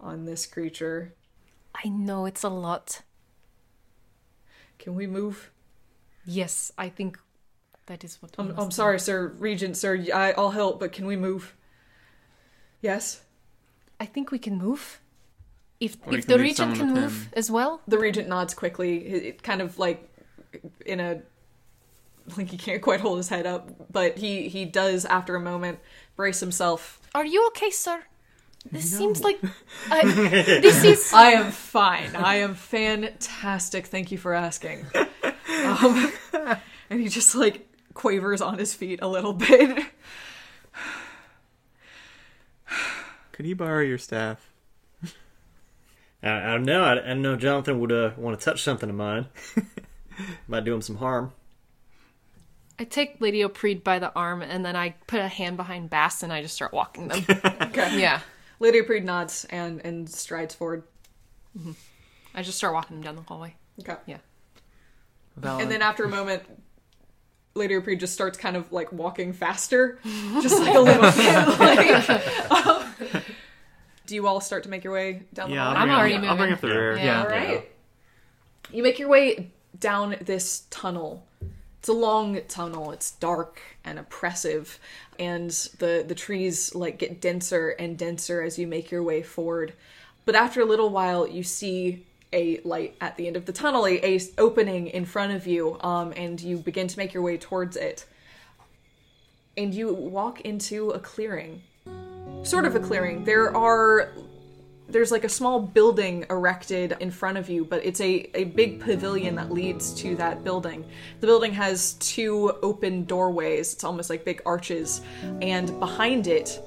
[0.00, 1.14] on this creature.
[1.74, 3.02] I know it's a lot.
[4.78, 5.50] Can we move?
[6.24, 7.18] Yes, I think
[7.86, 8.34] that is what.
[8.38, 10.04] I'm, I'm sorry, sir, Regent, sir.
[10.14, 11.54] I, I'll help, but can we move?
[12.80, 13.22] Yes.
[14.00, 15.00] I think we can move.
[15.80, 17.80] If Or if the regent can move as well.
[17.88, 20.08] The regent nods quickly, it, it kind of like
[20.86, 21.20] in a
[22.36, 25.78] like he can't quite hold his head up, but he he does after a moment
[26.16, 27.00] brace himself.
[27.14, 28.04] Are you okay, sir?
[28.70, 29.38] This seems like
[29.90, 30.04] I,
[30.62, 31.12] this is.
[31.14, 32.16] I am fine.
[32.16, 33.86] I am fantastic.
[33.86, 34.86] Thank you for asking.
[35.22, 36.12] Um,
[36.90, 39.86] and he just like quavers on his feet a little bit.
[43.32, 44.53] Could he borrow your staff?
[46.24, 46.82] I, I don't know.
[46.82, 47.36] I, I don't know.
[47.36, 49.26] Jonathan would uh, want to touch something of mine.
[50.48, 51.32] Might do him some harm.
[52.78, 56.22] I take Lady Opreed by the arm and then I put a hand behind Bass
[56.22, 57.24] and I just start walking them.
[57.62, 58.00] Okay.
[58.00, 58.20] yeah,
[58.60, 60.84] Lady Opreed nods and and strides forward.
[62.34, 63.54] I just start walking them down the hallway.
[63.80, 63.96] Okay.
[64.06, 64.18] Yeah.
[65.36, 65.62] Valid.
[65.62, 66.42] And then after a moment,
[67.54, 69.98] Lady Opreed just starts kind of like walking faster,
[70.42, 72.14] just like a little bit.
[72.50, 73.22] Like, um,
[74.06, 75.86] do you all start to make your way down the Yeah, I'll hallway?
[75.86, 76.74] bring, I'm up, already I'll bring up the Yeah.
[76.74, 76.98] rear.
[76.98, 77.22] Yeah.
[77.22, 77.70] All right.
[78.72, 81.26] You make your way down this tunnel.
[81.78, 82.92] It's a long tunnel.
[82.92, 84.78] It's dark and oppressive,
[85.18, 89.74] and the the trees like get denser and denser as you make your way forward.
[90.24, 93.86] But after a little while, you see a light at the end of the tunnel,
[93.86, 97.36] a, a opening in front of you, um, and you begin to make your way
[97.36, 98.06] towards it.
[99.56, 101.62] And you walk into a clearing,
[102.44, 103.24] sort of a clearing.
[103.24, 104.12] There are
[104.86, 108.80] there's like a small building erected in front of you, but it's a, a big
[108.80, 110.84] pavilion that leads to that building.
[111.20, 115.00] The building has two open doorways, it's almost like big arches,
[115.40, 116.60] and behind it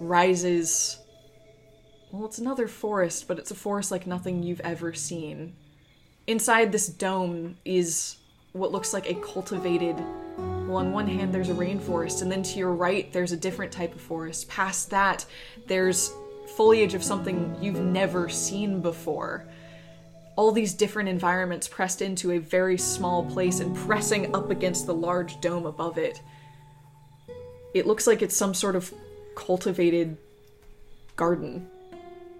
[0.00, 0.98] rises.
[2.12, 5.56] Well, it's another forest, but it's a forest like nothing you've ever seen.
[6.26, 8.16] Inside this dome is
[8.52, 9.96] what looks like a cultivated.
[10.66, 13.72] Well, on one hand, there's a rainforest, and then to your right, there's a different
[13.72, 14.48] type of forest.
[14.48, 15.26] Past that,
[15.66, 16.12] there's
[16.56, 19.46] foliage of something you've never seen before.
[20.36, 24.94] All these different environments pressed into a very small place and pressing up against the
[24.94, 26.22] large dome above it.
[27.74, 28.94] It looks like it's some sort of
[29.34, 30.16] cultivated
[31.16, 31.68] garden.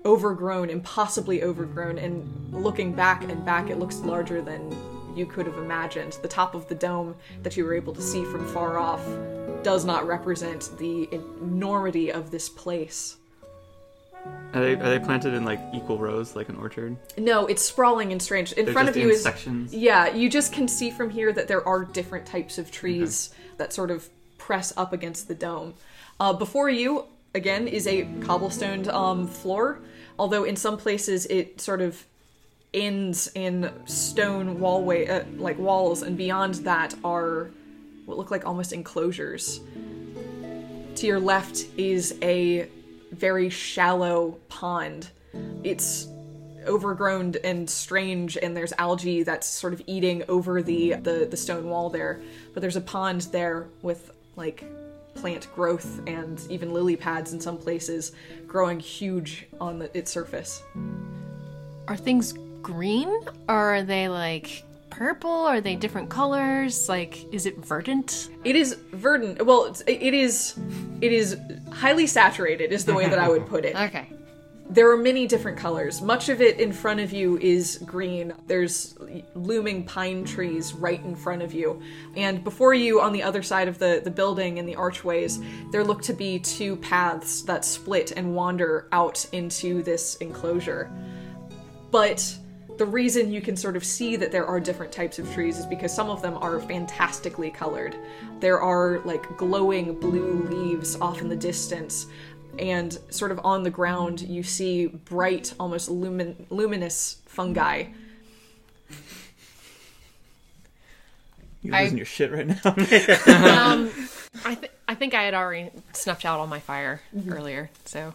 [0.04, 4.74] Overgrown, impossibly overgrown, and looking back and back, it looks larger than
[5.14, 6.18] you could have imagined.
[6.22, 9.05] The top of the dome that you were able to see from far off
[9.62, 13.16] does not represent the enormity of this place.
[14.55, 16.96] Are they are they planted in like equal rows, like an orchard?
[17.18, 18.53] No, it's sprawling and strange.
[18.53, 19.75] In They're front of you in is sections.
[19.75, 20.15] yeah.
[20.15, 23.90] You just can see from here that there are different types of trees that sort
[23.90, 24.08] of
[24.38, 25.75] press up against the dome.
[26.21, 29.81] Uh, before you, again, is a cobblestoned um, floor.
[30.19, 32.04] Although in some places it sort of
[32.75, 37.50] ends in stone wallway, uh, like walls, and beyond that are
[38.06, 39.60] what look like almost enclosures.
[40.96, 42.68] To your left is a
[43.12, 45.08] very shallow pond.
[45.62, 46.08] It's
[46.66, 51.68] overgrown and strange and there's algae that's sort of eating over the, the the stone
[51.68, 52.20] wall there
[52.54, 54.62] but there's a pond there with like
[55.14, 58.12] plant growth and even lily pads in some places
[58.46, 60.62] growing huge on the, its surface.
[61.88, 63.08] Are things green?
[63.48, 65.31] Or are they like purple?
[65.31, 66.88] Are they different colors?
[66.88, 68.29] Like, is it verdant?
[68.44, 69.44] It is verdant.
[69.44, 70.58] Well, it's, it is
[71.00, 71.37] it is
[71.71, 73.75] highly saturated is the way that I would put it.
[73.75, 74.08] Okay.
[74.71, 76.00] There are many different colors.
[76.00, 78.33] Much of it in front of you is green.
[78.46, 78.94] There's
[79.35, 81.83] looming pine trees right in front of you.
[82.17, 85.40] And before you, on the other side of the, the building and the archways,
[85.73, 90.90] there look to be two paths that split and wander out into this enclosure.
[91.90, 92.38] But
[92.79, 95.66] the reason you can sort of see that there are different types of trees is
[95.66, 97.96] because some of them are fantastically colored.
[98.40, 102.06] There are like glowing blue leaves off in the distance,
[102.58, 107.85] and sort of on the ground you see bright, almost lumin- luminous fungi.
[111.62, 112.60] You're I- losing your shit right now.
[112.64, 113.90] Um,
[114.44, 118.14] I, th- I think I had already snuffed out all my fire earlier, so.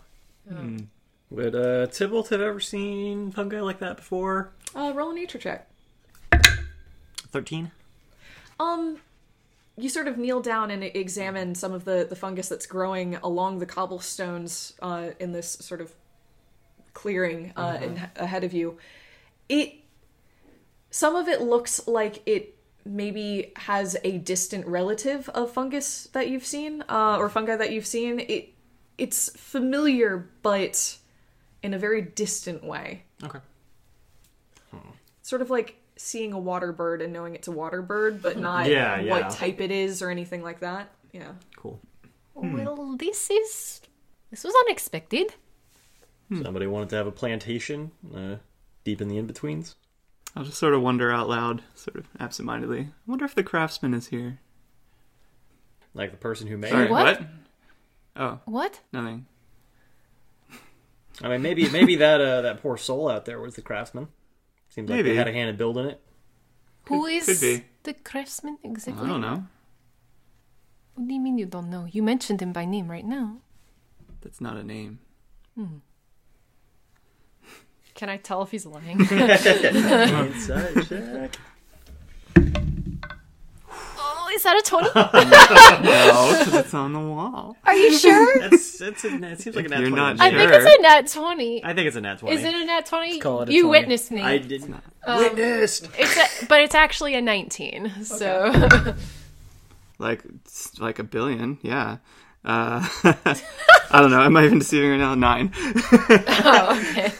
[1.29, 4.51] Would uh, Tybalt have ever seen fungi like that before?
[4.73, 5.67] Uh, roll a nature check.
[7.31, 7.71] 13?
[8.59, 8.99] Um,
[9.77, 13.59] you sort of kneel down and examine some of the, the fungus that's growing along
[13.59, 15.93] the cobblestones uh, in this sort of
[16.93, 18.77] clearing uh, in, ahead of you.
[19.49, 19.75] It
[20.89, 26.45] some of it looks like it maybe has a distant relative of fungus that you've
[26.45, 28.19] seen uh, or fungi that you've seen.
[28.21, 28.53] It
[28.97, 30.97] it's familiar, but
[31.67, 33.03] in a very distant way.
[33.23, 33.39] Okay.
[35.21, 38.67] Sort of like seeing a water bird and knowing it's a water bird, but not
[38.67, 39.11] Yeah, yeah.
[39.11, 40.89] what type it is or anything like that.
[41.11, 41.33] Yeah.
[41.57, 41.81] Cool.
[42.33, 43.81] Well, this is.
[44.31, 45.33] This was unexpected.
[46.41, 48.35] Somebody wanted to have a plantation uh,
[48.85, 49.75] deep in the in betweens.
[50.35, 52.81] I'll just sort of wonder out loud, sort of absentmindedly.
[52.81, 54.39] I wonder if the craftsman is here.
[55.93, 56.91] Like the person who made Sorry, it.
[56.91, 57.21] What?
[58.15, 58.79] Oh, What?
[58.93, 59.25] nothing.
[61.21, 64.07] I mean, maybe maybe that uh, that poor soul out there was the craftsman.
[64.69, 65.09] Seems like Maybe.
[65.09, 66.01] they had a hand in building it.
[66.87, 67.63] Who Could- is could be.
[67.83, 69.03] the craftsman exactly?
[69.05, 69.45] I don't know.
[70.95, 71.87] What do you mean you don't know?
[71.91, 73.37] You mentioned him by name right now.
[74.21, 74.99] That's not a name.
[77.95, 78.99] Can I tell if he's lying?
[79.11, 81.35] Insight check.
[84.37, 84.89] Is that a 20?
[85.83, 87.57] No, because it's on the wall.
[87.65, 88.39] Are you sure?
[88.49, 89.95] That's, that's a, it seems like a nat You're 20.
[89.95, 91.65] not I to think it's a nat 20.
[91.65, 92.35] I think it's a nat 20.
[92.35, 93.19] Is it a nat 20?
[93.19, 93.79] call it a you 20.
[93.79, 94.21] witnessed me.
[94.21, 94.75] I didn't.
[95.05, 95.89] Um, Witnessed!
[95.97, 97.91] It's a, but it's actually a 19.
[98.03, 98.51] So
[99.99, 100.23] Like,
[100.79, 101.97] like a billion, yeah.
[102.45, 102.87] Uh,
[103.89, 104.21] I don't know.
[104.21, 105.15] Am I even deceiving right now?
[105.15, 105.51] Nine.
[105.57, 107.11] oh, okay.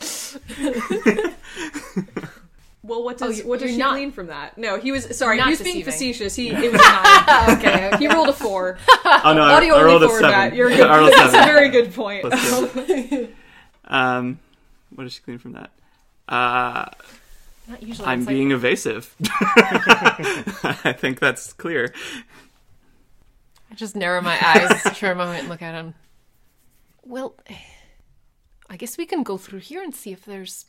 [2.88, 4.58] Well, what does you- what does she not- glean from that?
[4.58, 5.42] No, he was sorry.
[5.42, 6.36] He was being facetious.
[6.36, 7.58] He it was a nine.
[7.60, 7.98] okay, okay.
[7.98, 8.78] he rolled a four.
[9.06, 10.32] Oh no, I, Audio I rolled a for seven.
[10.32, 10.56] that.
[10.56, 10.82] You're good.
[10.88, 12.22] I rolled a That's a very good point.
[12.22, 13.34] Plus two.
[13.86, 14.40] Um,
[14.96, 15.72] what does she clean from that?
[16.30, 16.86] Uh,
[17.68, 18.08] Not usually.
[18.08, 19.14] I'm it's like- being evasive.
[19.20, 21.94] I think that's clear.
[23.72, 25.94] I just narrow my eyes for a moment and look at him.
[27.04, 27.36] Well,
[28.70, 30.66] I guess we can go through here and see if there's.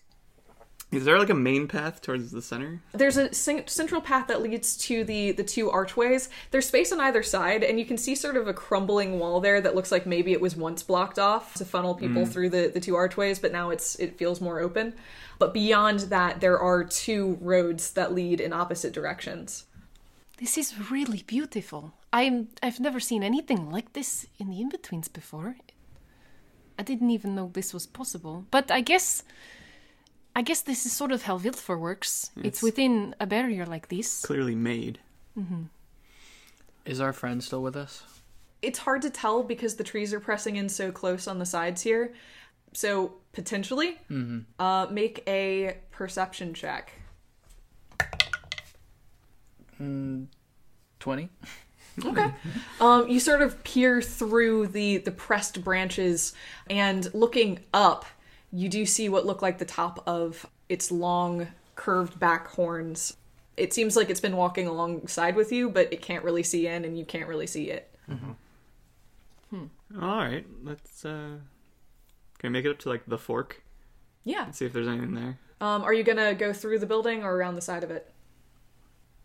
[0.91, 2.81] Is there like a main path towards the center?
[2.93, 6.31] There's a central path that leads to the the two archways.
[6.51, 9.61] There's space on either side, and you can see sort of a crumbling wall there
[9.61, 12.29] that looks like maybe it was once blocked off to funnel people mm.
[12.29, 14.95] through the the two archways, but now it's it feels more open.
[15.39, 19.67] But beyond that, there are two roads that lead in opposite directions.
[20.39, 21.93] This is really beautiful.
[22.15, 22.49] I'm.
[22.63, 25.57] I've never seen anything like this in the in-betweens before.
[26.79, 28.47] I didn't even know this was possible.
[28.51, 29.23] But I guess.
[30.39, 32.31] I guess this is sort of how Viltfor works.
[32.37, 34.23] It's It's- within a barrier like this.
[34.25, 35.01] Clearly made.
[36.85, 38.05] Is our friend still with us?
[38.61, 41.83] it's hard to tell because the trees are pressing in so close on the sides
[41.83, 42.13] here.
[42.73, 43.99] So potentially,
[44.59, 46.93] uh, make a perception check.
[49.79, 51.29] Twenty.
[52.05, 52.31] Okay.
[52.81, 56.33] um, you sort of peer through the the pressed branches,
[56.69, 58.05] and looking up,
[58.53, 63.17] you do see what look like the top of its long, curved back horns.
[63.57, 66.85] It seems like it's been walking alongside with you, but it can't really see in,
[66.85, 67.93] and you can't really see it.
[69.51, 69.59] All
[70.19, 71.05] right, let's.
[71.05, 71.39] uh
[72.39, 73.63] Can we make it up to like the fork
[74.25, 74.45] Yeah.
[74.45, 75.39] and see if there's anything there?
[75.61, 78.13] Um, are you gonna go through the building or around the side of it?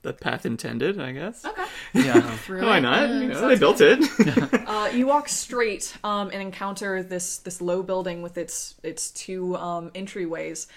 [0.04, 1.46] The path intended, I guess.
[1.46, 1.66] Okay.
[1.94, 2.22] Yeah.
[2.38, 2.82] Through Why it.
[2.82, 3.10] not?
[3.10, 4.04] You know, they built it.
[4.74, 9.56] Uh, you walk straight um, and encounter this this low building with its its two
[9.58, 10.68] um, entryways.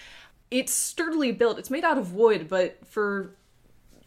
[0.51, 1.59] It's sturdily built.
[1.59, 3.35] It's made out of wood, but for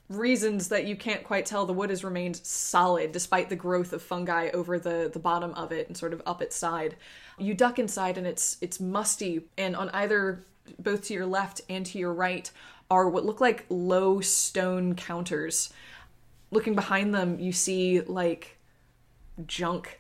[0.09, 4.01] reasons that you can't quite tell, the wood has remained solid despite the growth of
[4.01, 6.95] fungi over the, the bottom of it and sort of up its side.
[7.38, 10.45] You duck inside and it's it's musty, and on either
[10.78, 12.51] both to your left and to your right
[12.90, 15.72] are what look like low stone counters.
[16.52, 18.58] Looking behind them, you see like
[19.46, 20.00] junk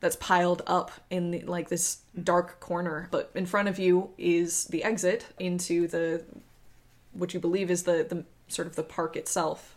[0.00, 3.08] that's piled up in the, like this dark corner.
[3.10, 6.24] But in front of you is the exit into the
[7.12, 9.76] what you believe is the the sort of the park itself.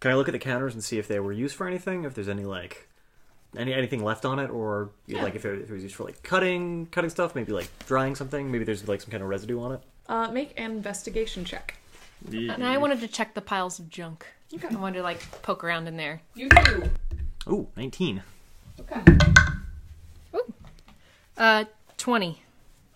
[0.00, 2.04] Can I look at the counters and see if they were used for anything?
[2.04, 2.88] If there's any like
[3.56, 6.22] any anything left on it, or like if it, if it was used for like
[6.22, 8.50] cutting cutting stuff, maybe like drying something.
[8.50, 9.82] Maybe there's like some kind of residue on it.
[10.08, 11.74] Uh, make an investigation check.
[12.30, 14.26] And I wanted to check the piles of junk.
[14.70, 16.22] I wanted to like poke around in there.
[16.34, 16.90] You do.
[17.48, 18.22] Ooh, 19.
[18.80, 19.00] Okay.
[20.34, 20.52] Ooh.
[21.36, 21.64] Uh,
[21.98, 22.42] twenty.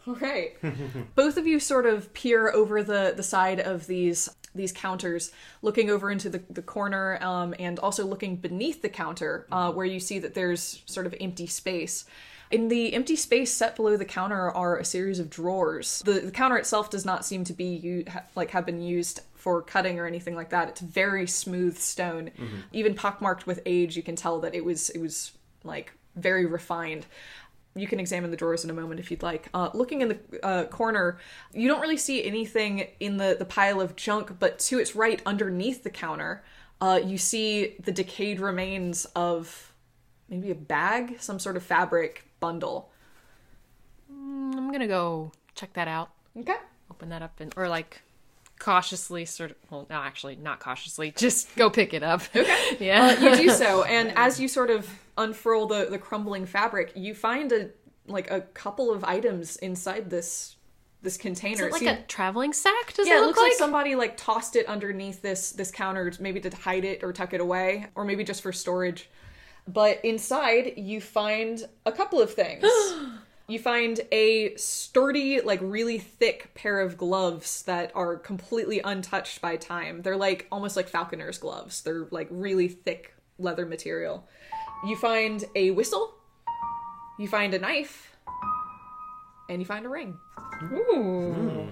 [0.06, 0.56] All right.
[1.14, 5.30] Both of you sort of peer over the the side of these these counters,
[5.62, 9.86] looking over into the, the corner, um, and also looking beneath the counter, uh, where
[9.86, 12.04] you see that there's sort of empty space.
[12.50, 16.02] In the empty space set below the counter are a series of drawers.
[16.04, 19.20] The, the counter itself does not seem to be u- ha- like have been used
[19.34, 20.68] for cutting or anything like that.
[20.68, 22.30] It's very smooth stone.
[22.72, 25.32] Even pockmarked with age, you can tell that it was it was
[25.62, 27.06] like very refined
[27.78, 29.48] you can examine the drawers in a moment if you'd like.
[29.54, 31.18] Uh, looking in the uh, corner,
[31.52, 35.22] you don't really see anything in the, the pile of junk, but to its right,
[35.24, 36.42] underneath the counter,
[36.80, 39.72] uh, you see the decayed remains of
[40.28, 42.90] maybe a bag, some sort of fabric bundle.
[44.12, 46.10] Mm, I'm gonna go check that out.
[46.38, 46.56] Okay.
[46.90, 48.02] Open that up and or like
[48.58, 53.16] cautiously sort of well no actually not cautiously just go pick it up okay yeah
[53.16, 57.14] uh, You do so, and as you sort of unfurl the, the crumbling fabric, you
[57.14, 57.70] find a
[58.06, 60.56] like a couple of items inside this
[61.02, 61.68] this container.
[61.68, 63.94] is it like a traveling sack does yeah, it it look looks like, like somebody
[63.94, 67.86] like tossed it underneath this this counter, maybe to hide it or tuck it away,
[67.94, 69.08] or maybe just for storage.
[69.68, 72.64] But inside, you find a couple of things.
[73.48, 79.56] you find a sturdy, like really thick pair of gloves that are completely untouched by
[79.56, 80.00] time.
[80.00, 81.82] They're like almost like falconer's gloves.
[81.82, 84.26] They're like really thick leather material.
[84.86, 86.14] You find a whistle.
[87.18, 88.16] You find a knife.
[89.50, 90.16] And you find a ring.
[90.72, 91.68] Ooh.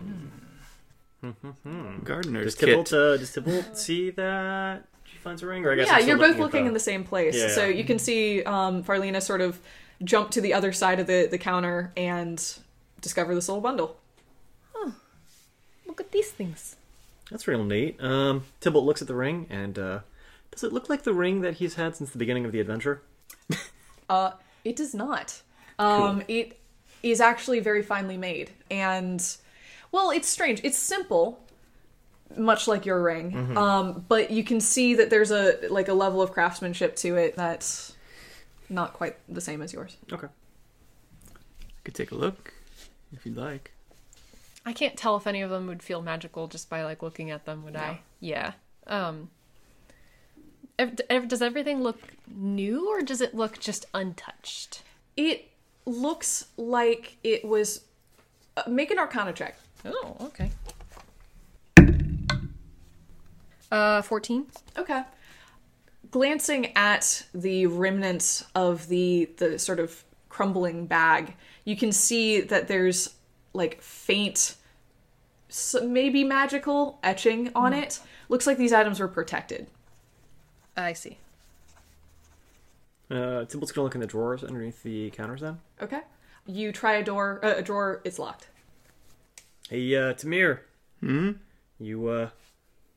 [1.22, 1.30] Hmm.
[1.30, 1.48] Hmm.
[1.62, 2.04] Hmm.
[2.04, 2.98] Gardener's Does Tybalt, kit.
[2.98, 4.95] uh, does Tybalt see that she
[5.26, 5.66] finds a ring?
[5.66, 7.36] Or I guess Yeah, you're both at looking in the same place.
[7.36, 7.48] Yeah.
[7.48, 9.58] So you can see um, Farlina sort of
[10.04, 12.38] jump to the other side of the, the counter and
[13.00, 13.96] discover this little bundle.
[15.86, 16.76] look at these things
[17.30, 18.00] That's real neat.
[18.00, 19.98] Um, Tybalt looks at the ring, and uh,
[20.52, 23.02] does it look like the ring that he's had since the beginning of the adventure?
[24.08, 24.30] Uh,
[24.64, 25.42] it does not.
[25.80, 26.60] Um, It
[27.02, 28.52] is actually very finely made.
[28.70, 29.20] And,
[29.90, 30.60] well, it's strange.
[30.62, 31.40] It's simple,
[32.36, 33.56] much like your ring.
[33.56, 37.36] Um, but you can see that there's a like a level of craftsmanship to it
[37.36, 37.94] that's
[38.68, 39.96] not quite the same as yours.
[40.12, 40.26] Okay.
[40.26, 42.52] I could take a look
[43.12, 43.70] if you'd like.
[44.66, 47.44] i can't tell if any of them would feel magical just by like looking at
[47.44, 48.54] them would i yeah
[48.88, 49.30] um
[50.78, 54.82] ev- ev- does everything look new or does it look just untouched
[55.16, 55.50] It
[55.86, 57.82] looks like it was.
[58.56, 59.56] Uh, make an Arcana check.
[59.84, 60.50] oh okay
[63.72, 64.46] uh 14
[64.78, 65.02] Okay.
[66.10, 72.68] Glancing at the remnants of the the sort of crumbling bag, you can see that
[72.68, 73.14] there's
[73.52, 74.54] like faint,
[75.48, 78.00] s maybe magical etching on it.
[78.28, 79.66] Looks like these items were protected.
[80.76, 81.18] i see
[83.10, 85.58] Uh, Tybalt's gonna look in the drawers underneath the counters then.
[85.82, 86.00] Okay.
[86.46, 88.00] You try a door, uh, a drawer.
[88.04, 88.48] It's locked.
[89.68, 90.60] Hey, uh, Tamir.
[91.00, 91.32] Hmm?
[91.80, 92.30] You, uh,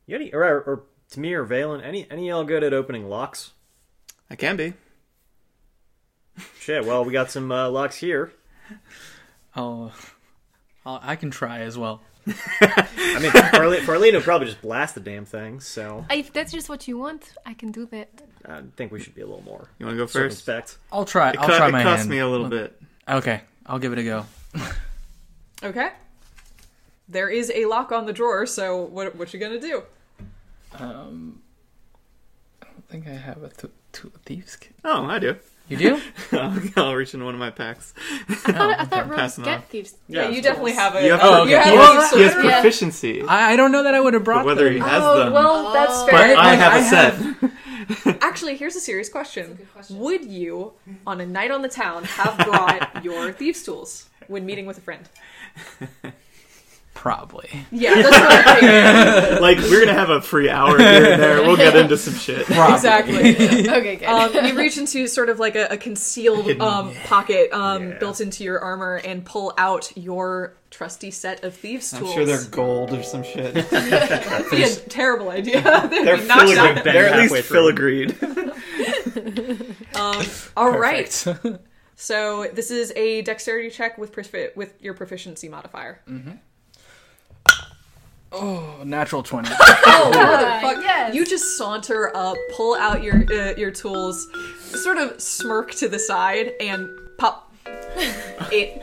[0.10, 3.52] you any, or, or Tamir, Valen, any, any y'all good at opening locks?
[4.30, 4.74] I can be.
[6.60, 8.32] Shit, well, we got some, uh, locks here.
[9.56, 9.92] Oh,
[10.86, 12.02] I'll, I can try as well.
[12.28, 16.70] I mean, Farlene, Farlene would probably just blast the damn thing, so if that's just
[16.70, 18.10] what you want i can do that
[18.46, 20.46] I think we should be a little more You want to go first?
[20.46, 20.78] circumspect.
[20.92, 21.32] I'll try.
[21.32, 22.10] It, I'll co- try it my cost hand.
[22.10, 22.80] me a little bit.
[23.08, 24.26] Okay, I'll give it a go.
[25.64, 25.90] Okay.
[27.08, 28.46] There is a lock on the drawer.
[28.46, 29.16] So what?
[29.16, 29.84] What you gonna do?
[30.78, 31.42] Um,
[32.62, 34.74] I don't think I have a th- th- thieves kit.
[34.84, 35.36] Oh, I do.
[35.68, 36.02] You do?
[36.32, 37.94] I'll, I'll reach into one of my packs.
[38.28, 41.04] i thought, I thought rogues passing get thieves Yeah, you definitely have a.
[41.06, 41.52] You have, Oh, okay.
[41.52, 42.46] you have he, a has, he has sword.
[42.46, 42.52] Yeah.
[42.62, 43.22] proficiency.
[43.22, 44.74] I, I don't know that I would have brought But whether them.
[44.74, 45.34] he has Oh them.
[45.34, 46.38] well, that's But, fair.
[46.38, 47.14] I like, have a I set.
[47.14, 49.58] have- Actually, here's a serious question.
[49.90, 50.74] Would you,
[51.08, 54.82] on a night on the town, have brought your thieves' tools when meeting with a
[54.82, 55.08] friend?
[56.96, 57.50] Probably.
[57.72, 59.42] Yeah, that's what I'm.
[59.42, 61.42] Like we're gonna have a free hour here and there.
[61.44, 62.46] We'll get into some shit.
[62.48, 62.76] Probably.
[62.76, 63.70] exactly.
[63.70, 64.06] Okay, good.
[64.10, 66.62] Um, you reach into sort of like a, a concealed Hidden.
[66.62, 67.98] um, pocket um, Yeah.
[68.00, 72.14] built into your armor and pull out your trusty set of thieves' I'm tools.
[72.14, 73.54] sure they're gold or some shit.
[73.70, 75.62] That'd be a terrible idea.
[75.90, 76.58] They'd They're be knocked filigree.
[76.58, 76.84] out.
[76.84, 78.08] bang They're at least halfway through.
[78.08, 79.96] filigreed.
[79.96, 80.26] Um,
[80.58, 81.12] all right.
[81.96, 86.02] So this is a dexterity check with profi- with your proficiency modifier.
[88.32, 89.50] Oh, natural 20.
[89.92, 90.84] Oh, motherfucker.
[90.84, 91.16] yes.
[91.16, 94.28] You just saunter up, pull out your uh, your tools,
[94.62, 97.52] sort of smirk to the side, and pop.
[97.66, 98.82] it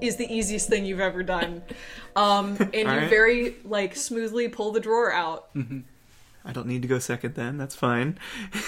[0.00, 1.62] is the easiest thing you've ever done.
[2.14, 3.10] Um, and you Alright.
[3.10, 5.48] very like smoothly pull the drawer out.
[6.44, 7.58] I don't need to go second then.
[7.58, 8.18] That's fine.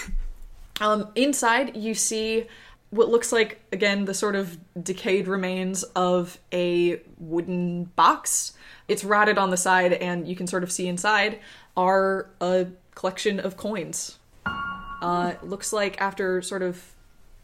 [0.80, 2.46] Um, inside, you see
[2.88, 8.54] what looks like, again, the sort of decayed remains of a wooden box.
[8.90, 11.38] It's rotted on the side, and you can sort of see inside
[11.76, 12.66] are a
[12.96, 14.18] collection of coins.
[14.44, 16.92] Uh, looks like after sort of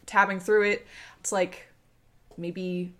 [0.05, 0.85] tabbing through it,
[1.21, 1.67] it's like
[2.37, 2.91] maybe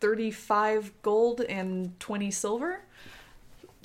[0.00, 2.80] 35 gold and 20 silver.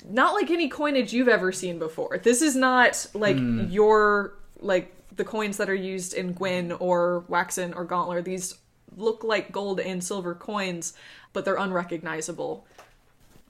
[0.08, 2.18] Not like any coinage you've ever seen before.
[2.22, 3.38] This is not like
[3.68, 8.22] your like the coins that are used in Gwyn or Waxen or Gauntler.
[8.22, 8.54] These
[8.96, 10.94] look like gold and silver coins,
[11.32, 12.66] but they're unrecognizable.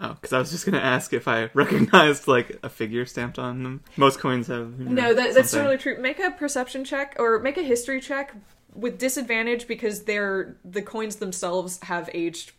[0.03, 3.63] Oh, because I was just gonna ask if I recognized like a figure stamped on
[3.63, 3.83] them.
[3.97, 4.73] Most coins have.
[4.79, 5.67] You know, No, that, that's something.
[5.67, 6.01] totally true.
[6.03, 8.35] Make a perception check or make a history check
[8.75, 12.53] with disadvantage because they're the coins themselves have aged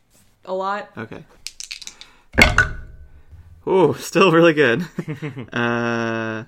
[0.45, 0.89] a lot.
[0.97, 1.23] Okay.
[3.65, 4.85] Oh, still really good.
[5.53, 6.43] uh,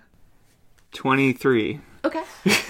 [0.92, 1.80] twenty-three.
[2.06, 2.24] Okay.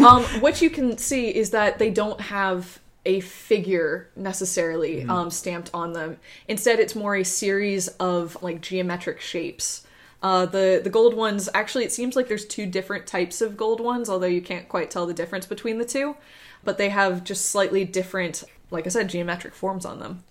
[0.05, 5.70] um, what you can see is that they don't have a figure necessarily um, stamped
[5.74, 6.18] on them.
[6.47, 9.86] Instead, it's more a series of like geometric shapes.
[10.22, 13.82] Uh, the the gold ones actually, it seems like there's two different types of gold
[13.82, 16.16] ones, although you can't quite tell the difference between the two.
[16.64, 20.24] But they have just slightly different, like I said, geometric forms on them.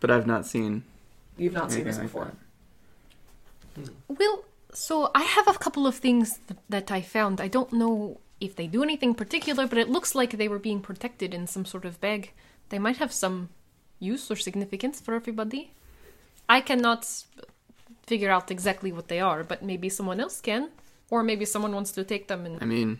[0.00, 0.82] But I've not seen
[1.38, 2.32] You've not seen this like before.
[3.76, 3.90] that.
[4.08, 4.44] Well,
[4.74, 7.40] so I have a couple of things th- that I found.
[7.40, 10.80] I don't know if they do anything particular, but it looks like they were being
[10.80, 12.32] protected in some sort of bag.
[12.70, 13.50] They might have some
[13.98, 15.72] use or significance for everybody.
[16.48, 17.06] I cannot
[18.04, 20.70] figure out exactly what they are, but maybe someone else can.
[21.08, 22.58] Or maybe someone wants to take them and.
[22.60, 22.98] I mean,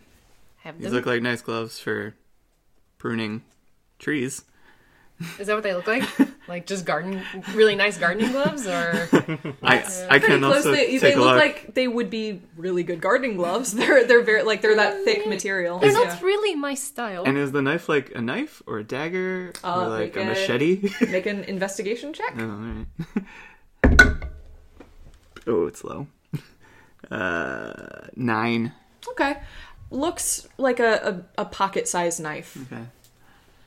[0.58, 0.94] have these them.
[0.94, 2.14] look like nice gloves for
[2.98, 3.42] pruning
[3.98, 4.44] trees.
[5.38, 6.02] Is that what they look like?
[6.48, 7.22] like just garden,
[7.54, 9.08] really nice gardening gloves, or
[9.62, 9.78] I
[10.10, 10.56] I Pretty can close.
[10.56, 11.36] also They, take they a look look.
[11.36, 13.72] like they would be really good gardening gloves.
[13.78, 15.78] They're they're very like they're that thick material.
[15.78, 16.04] they're Yeah.
[16.04, 17.24] not really my style.
[17.24, 20.26] and is the knife like a knife or a dagger Uh, or like a make
[20.26, 20.90] a- machete?
[21.10, 22.34] Make an investigation check.
[22.38, 22.74] oh, all
[23.88, 24.16] right.
[25.46, 26.06] oh, it's low.
[27.10, 28.72] Uh, nine.
[29.10, 29.36] Okay.
[29.90, 32.56] Looks like a, a, a pocket sized knife.
[32.72, 32.82] Okay.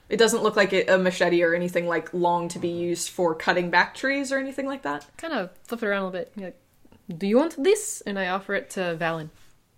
[0.10, 3.70] It doesn't look like a machete or anything like long to be used for cutting
[3.72, 5.06] back trees or anything like that.
[5.18, 6.36] kind of flip it around a little bit.
[6.36, 6.60] Be like,
[7.18, 9.30] "Do you want this?" And I offer it to Valen.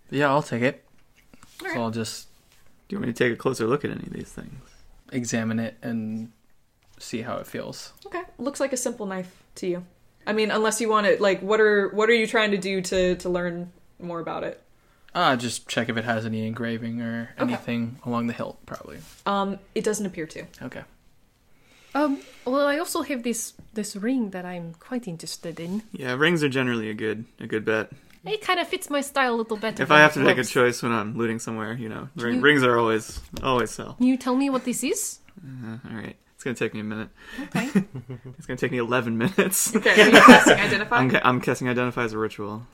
[0.09, 0.84] Yeah, I'll take it.
[1.61, 1.75] Alright.
[1.75, 2.28] So I'll just
[2.88, 4.53] Do you want me to take a closer look at any of these things?
[5.13, 6.32] examine it and
[6.99, 7.93] see how it feels.
[8.05, 8.23] Okay.
[8.38, 9.86] Looks like a simple knife to you.
[10.25, 12.82] I mean, unless you want it like what are what are you trying to do
[12.82, 14.61] to to learn more about it?
[15.20, 17.53] Ah, just check if it has any engraving or Okay.
[17.53, 18.99] anything along the hilt, probably.
[19.26, 20.41] Um it doesn't appear to.
[20.68, 20.84] Okay.
[21.95, 22.20] Um.
[22.45, 25.82] Well, I also have this this ring that I'm quite interested in.
[25.91, 27.89] Yeah, rings are generally a good a good bet.
[28.26, 29.82] It kind of fits my style a little better.
[29.84, 32.41] If I have to make a choice when I'm looting somewhere, you know, ring, you-
[32.41, 33.93] rings are always always sell.
[33.97, 35.20] Can you tell me what this is?
[35.41, 37.09] Uh, all right, it's gonna take me a minute.
[37.49, 37.68] Okay.
[38.38, 39.74] It's gonna take me eleven minutes.
[39.76, 39.95] Okay.
[40.01, 40.97] Are you casting identify?
[40.97, 42.68] I'm, ca- I'm guessing identify as a ritual,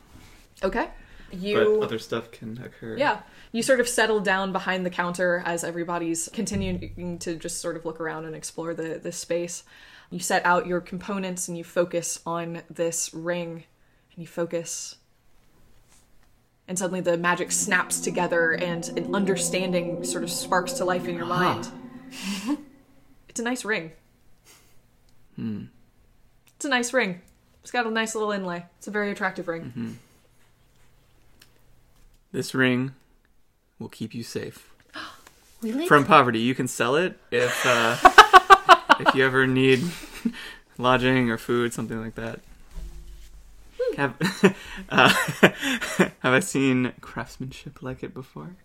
[0.64, 0.88] Okay.
[1.34, 2.98] But You other stuff can occur.
[2.98, 3.22] Yeah.
[3.52, 7.86] You sort of settle down behind the counter as everybody's continuing to just sort of
[7.86, 9.64] look around and explore the, the space.
[10.10, 13.64] You set out your components and you focus on this ring
[14.16, 14.96] and you focus.
[16.68, 21.16] And suddenly the magic snaps together and an understanding sort of sparks to life in
[21.16, 21.68] your mind.
[23.28, 23.92] it's a nice ring.
[25.36, 25.66] Hmm.
[26.56, 27.22] It's a nice ring.
[27.62, 28.66] It's got a nice little inlay.
[28.78, 29.98] It's a very attractive ring.
[32.34, 32.94] This ring
[33.80, 34.74] will keep you safe
[35.64, 35.88] it?
[35.88, 36.40] from poverty.
[36.40, 37.96] You can sell it if uh,
[39.00, 39.84] if you ever need
[40.78, 42.40] lodging or food, something like that.
[43.98, 44.16] Have
[44.90, 45.10] uh,
[46.20, 48.56] have I seen craftsmanship like it before?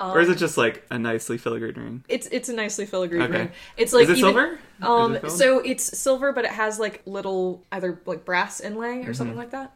[0.00, 2.04] or is it just like a nicely filigreed ring?
[2.08, 3.32] It's it's a nicely filigreed Okay.
[3.38, 3.50] ring.
[3.76, 4.58] It's like is it even- silver?
[4.80, 9.02] Um, it so it's silver, but it has like little either like brass inlay or
[9.06, 9.12] Mm-hmm.
[9.14, 9.72] something like that.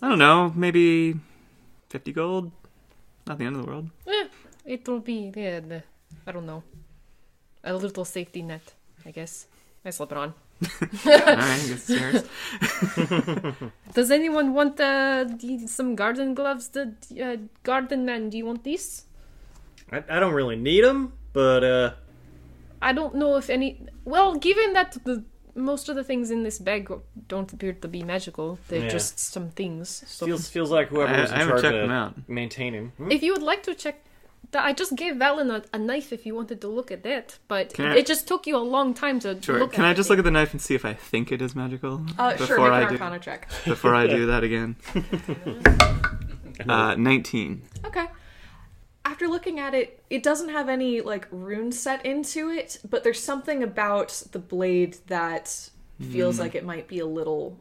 [0.00, 0.52] I don't know.
[0.54, 1.16] Maybe
[1.88, 2.52] fifty gold.
[3.26, 3.90] Not the end of the world.
[4.06, 4.26] Eh,
[4.64, 5.82] it will be yeah, the,
[6.26, 6.62] I don't know.
[7.62, 8.74] A little safety net,
[9.06, 9.46] I guess.
[9.84, 10.34] I slip it on.
[10.64, 12.24] All right, I guess.
[13.94, 16.68] Does anyone want uh, the, some garden gloves?
[16.68, 19.04] The uh, garden man, do you want these?
[19.90, 21.90] I, I don't really need them, but uh,
[22.80, 23.86] I don't know if any.
[24.04, 26.90] Well, given that the most of the things in this bag
[27.28, 28.88] don't appear to be magical, they're Yeah.
[28.88, 30.02] just some things.
[30.06, 32.14] So feels feels like whoever I- was in I charge checked of them out.
[32.28, 32.92] maintaining.
[32.96, 33.10] Hmm?
[33.10, 33.96] if you would like to check.
[34.50, 37.38] That I just gave Valen a, a knife if you wanted to look at that,
[37.48, 39.58] but I- it just took you a long time to Sure.
[39.58, 40.10] look Can at I just it.
[40.12, 42.58] look at the knife and see if I think it is magical Uh, before sure,
[42.60, 43.48] make I an do Arcana check.
[43.64, 44.76] before I do that again?
[46.68, 47.62] Uh, Nineteen.
[47.84, 48.06] Okay.
[49.04, 53.22] After looking at it, it doesn't have any like rune set into it, but there's
[53.22, 55.70] something about the blade that
[56.10, 57.58] feels like it might be a little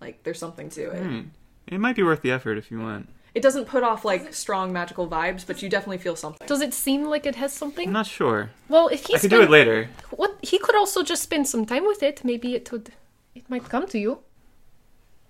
[0.00, 1.02] like there's something to it.
[1.02, 1.20] Hmm.
[1.66, 3.08] It might be worth the effort if you want.
[3.34, 6.46] It doesn't put off like strong magical vibes, but you definitely feel something.
[6.48, 7.86] Does it seem like it has something?
[7.86, 8.50] I'm not sure.
[8.68, 9.88] Well, if he I could do it later.
[10.10, 12.24] What he could also just spend some time with it.
[12.24, 12.90] Maybe it would.
[13.34, 14.18] It might come to you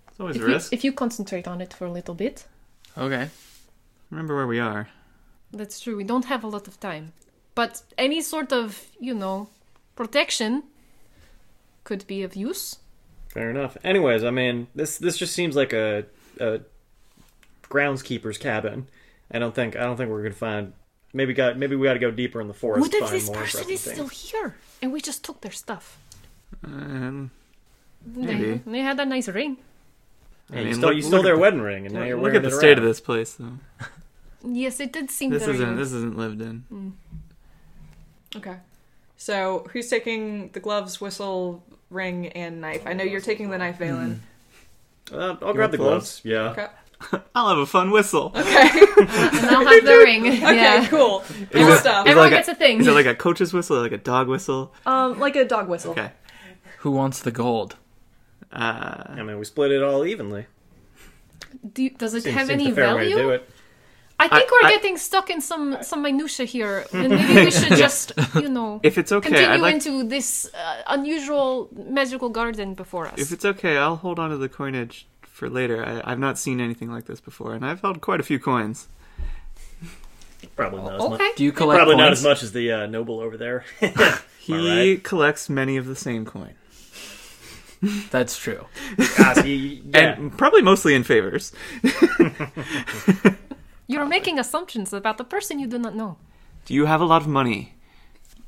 [0.09, 0.73] It's always if a you, risk.
[0.73, 2.47] if you concentrate on it for a little bit.
[2.97, 3.29] Okay.
[4.11, 4.89] Remember where we are.
[5.53, 5.97] That's true.
[5.97, 7.13] We don't have a lot of time,
[7.55, 9.49] but any sort of you know
[9.97, 10.63] protection
[11.85, 12.79] could be of use.
[13.29, 13.77] Fair enough.
[13.85, 16.05] Anyways, I mean, this this just seems like a,
[16.41, 16.61] a
[17.63, 18.87] groundskeeper's cabin.
[19.31, 20.73] I don't think I don't think we're gonna find.
[21.13, 22.81] Maybe got maybe we got to go deeper in the forest.
[22.83, 25.51] what if find this more person interesting is still here and we just took their
[25.53, 25.99] stuff?
[26.65, 27.31] Um,
[28.07, 28.61] They, Maybe.
[28.65, 29.57] they had a nice ring.
[30.51, 32.17] I Hey, mean, you stole, look- you stole their the- wedding ring, and now you're
[32.17, 33.59] look wearing at the it state of this place, though.
[34.45, 35.55] Yes, it did seem This very.
[35.57, 35.77] isn't.
[35.77, 36.95] This isn't lived in.
[38.37, 38.57] Okay.
[39.17, 42.83] So who's taking the gloves, whistle, ring, and knife?
[42.87, 44.19] I know you're taking the knife, Valen.
[45.13, 46.21] Uh, I'll grab the gloves?
[46.21, 46.25] gloves.
[46.25, 46.51] Yeah.
[46.53, 46.67] Okay.
[47.35, 48.33] I'll have a fun whistle.
[48.35, 48.41] Okay.
[49.01, 50.27] and I'll have the ring.
[50.27, 50.39] okay.
[50.57, 50.87] yeah.
[50.89, 51.21] Cool.
[51.21, 52.07] Is Good it- stuff.
[52.07, 52.81] Everyone like gets a thing.
[52.81, 54.73] Is it like a coach's whistle or like a dog whistle?
[54.87, 55.93] Um, like a dog whistle.
[55.93, 56.13] Okay.
[56.79, 57.77] Who wants the gold?
[58.53, 60.47] Uh, I mean, we split it all evenly.
[61.75, 63.41] Do you- does it Seems, have seems any the fair way to do value?
[64.21, 64.33] It.
[64.33, 67.51] I think I- we're I- getting stuck in some some minutia here, and maybe we
[67.51, 69.75] should just, you know, if it's okay, continue like.
[69.75, 73.19] into this uh, unusual magical garden before us.
[73.19, 75.85] If it's okay, I'll hold on to the coinage for later.
[75.85, 78.89] I, I've not seen anything like this before, and I've held quite a few coins.
[80.57, 81.37] Probably not as much.
[81.37, 83.65] Do you collect Probably not as much as the uh, noble over there.
[84.41, 85.05] He Alright.
[85.05, 86.55] collects many of the same coin,
[88.11, 88.65] That's true.
[89.19, 90.15] Ah, see, yeah.
[90.19, 91.53] and probably mostly in favors.
[93.91, 96.17] You're making assumptions about the person you do not know.
[96.65, 97.75] Do you have a lot of money?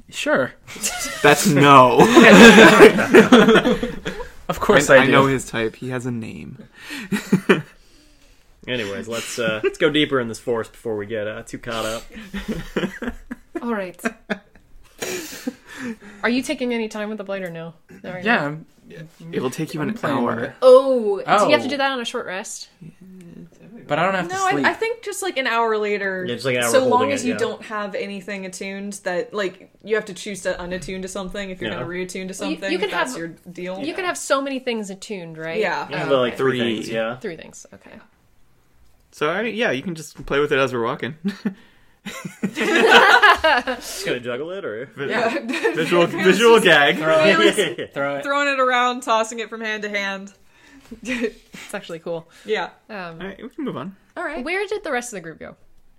[0.09, 0.53] Sure.
[1.23, 1.99] That's no.
[4.49, 5.13] Of course I, I, do.
[5.13, 5.77] know his type.
[5.77, 6.59] He has a name.
[8.69, 11.87] Anyways, let's uh, let's go deeper in this forest before we get uh, too caught
[11.87, 12.03] up.
[13.63, 13.99] All right.
[16.23, 17.75] Are you taking any time with the blade or no?
[18.03, 18.27] There we go.
[18.27, 18.67] Yeah, I'm,
[19.33, 20.41] It will take you I'm an hour.
[20.45, 20.53] it.
[20.63, 21.69] Oh, do you have to Oh.
[21.69, 22.69] do that on a short rest?
[23.89, 24.65] but I don't have No, to sleep.
[24.67, 26.25] I, I think just like an hour later.
[26.27, 27.39] Yeah, just like an hour so long as it, you yeah.
[27.39, 31.61] don't have anything attuned that like you have to choose to unattune to something if
[31.61, 31.83] you're Yeah.
[31.83, 32.71] going to reattune to something.
[32.71, 32.79] you something.
[32.81, 33.81] can that's have- your deal.
[33.81, 35.59] You can have so many things attuned, right?
[35.61, 35.89] Yeah.
[35.89, 36.37] You Oh, have like okay.
[36.39, 36.75] three, Three.
[36.77, 37.17] things, yeah.
[37.19, 37.67] Three things.
[37.75, 37.93] Okay.
[39.11, 41.17] So I mean, yeah, you can just play with it as we're walking.
[42.05, 45.39] Just gonna juggle it, or Yeah.
[45.75, 46.97] visual visual gag.
[46.99, 47.91] Throw it.
[47.95, 48.25] Throw it.
[48.25, 50.33] Throwing it around, tossing it from hand to hand.
[51.03, 52.29] It's actually cool.
[52.45, 52.71] Yeah.
[52.91, 53.97] Um, All right, we can move on.
[54.17, 54.45] All right.
[54.45, 55.57] where did the rest of the group go?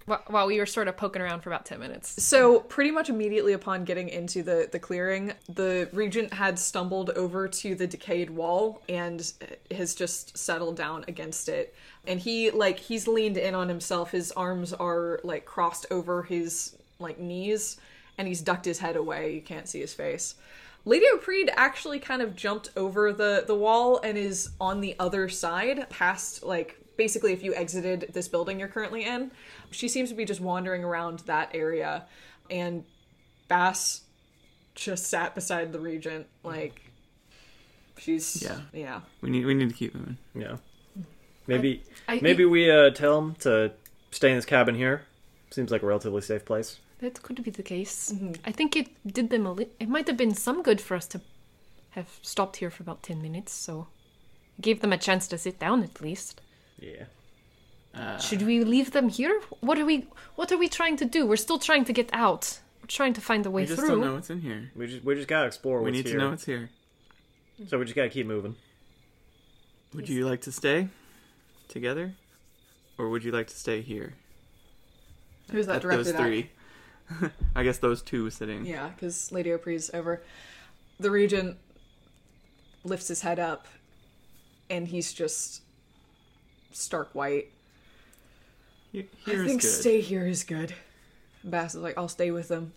[0.08, 2.24] Wh- While we were sort of poking around for about 10 minutes.
[2.24, 7.48] So pretty much immediately upon getting into the the clearing, the regent had stumbled over
[7.48, 9.32] to the decayed wall and
[9.72, 11.74] has just settled down against it.
[12.06, 14.12] And he like he's leaned in on himself.
[14.12, 17.78] His arms are like crossed over his like knees
[18.18, 19.34] and he's ducked his head away.
[19.34, 20.36] You can't see his face.
[20.86, 25.30] Lady Opreed actually kind of jumped over the the wall and is on the other
[25.30, 29.32] side past like basically if you exited this building you're currently in.
[29.72, 32.06] She seems to be just wandering around that area
[32.50, 32.84] and
[33.48, 34.02] Bass
[34.76, 36.82] just sat beside the regent like
[37.98, 38.60] she's Yeah.
[38.74, 39.02] yeah.
[39.22, 40.18] We need we need to keep moving.
[40.36, 40.58] yeah.
[41.46, 43.72] Maybe I, maybe we uh, tell him to
[44.12, 45.04] stay in this cabin here.
[45.52, 46.80] Seems like a relatively safe place.
[47.00, 48.14] That could be the case.
[48.16, 48.34] Mm-hmm.
[48.46, 51.06] I think it did them a li- It might have been some good for us
[51.08, 51.20] to
[51.92, 53.88] have stopped here for about 10 minutes, so.
[54.62, 56.40] Gave them a chance to sit down at least.
[56.84, 58.18] Yeah.
[58.18, 59.40] Should we leave them here?
[59.60, 61.26] What are we what are we trying to do?
[61.28, 62.60] We're still trying to get out.
[62.82, 63.76] We're trying to find a way through.
[63.76, 63.96] We just through.
[64.02, 64.72] don't know what's in here.
[64.76, 66.18] We just we just gotta explore We what's need here.
[66.18, 66.70] to know what's here.
[67.68, 68.56] So we just gotta keep moving.
[69.94, 70.88] Would you like to stay
[71.68, 72.14] together,
[72.98, 74.16] or would you like to stay here?
[75.52, 76.20] Who's that At directed those at?
[76.20, 76.50] three.
[77.56, 78.66] I guess those two sitting.
[78.66, 80.24] Yeah, because Lady Opreed's over.
[81.00, 81.58] The regent
[82.84, 83.68] lifts his head up,
[84.70, 85.62] and he's just
[86.74, 87.52] stark white.
[88.92, 89.68] He- I think good.
[89.68, 90.74] stay here is good.
[91.44, 92.74] Bass is like, I'll stay with them.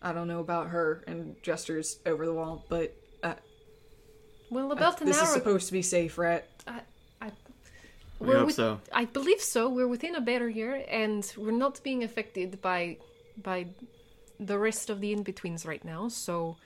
[0.00, 3.34] I don't know about her, and gestures over the wall, but uh,
[4.50, 6.44] Well, I- about an this hour is supposed to be safe, right?
[8.18, 8.80] We we're hope with- so.
[8.92, 9.68] I believe so.
[9.68, 12.98] We're within a barrier, and we're not being affected by
[13.42, 13.66] by
[14.38, 16.06] the rest of the in-betweens right now.
[16.08, 16.56] So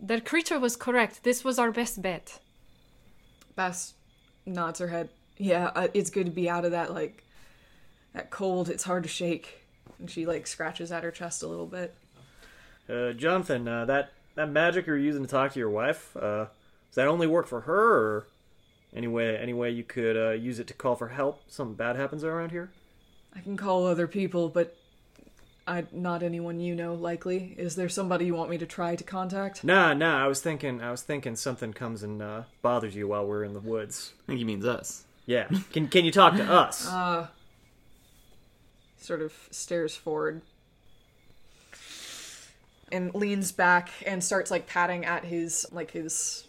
[0.00, 1.22] that creature was correct.
[1.22, 2.40] This was our best bet.
[3.56, 3.92] Bass
[4.46, 5.10] nods her head.
[5.36, 7.24] Yeah, uh, it's good to be out of that like
[8.14, 8.68] that cold.
[8.68, 9.66] It's hard to shake.
[9.98, 11.94] And she like scratches at her chest a little bit.
[12.88, 16.96] Uh, Jonathan, uh, that that magic you're using to talk to your wife, uh, does
[16.96, 18.26] that only work for her, or
[18.94, 21.42] any way any way you could uh, use it to call for help?
[21.48, 22.70] Something bad happens around here.
[23.34, 24.76] I can call other people, but
[25.66, 26.94] I not anyone you know.
[26.94, 29.64] Likely, is there somebody you want me to try to contact?
[29.64, 30.22] Nah, nah.
[30.22, 33.54] I was thinking, I was thinking something comes and uh, bothers you while we're in
[33.54, 34.12] the woods.
[34.24, 35.04] I think he means us.
[35.26, 35.48] Yeah.
[35.72, 36.88] Can can you talk to us?
[36.94, 37.26] Uh,
[38.98, 40.40] sort of stares forward
[42.90, 46.46] and leans back and starts like patting at his like his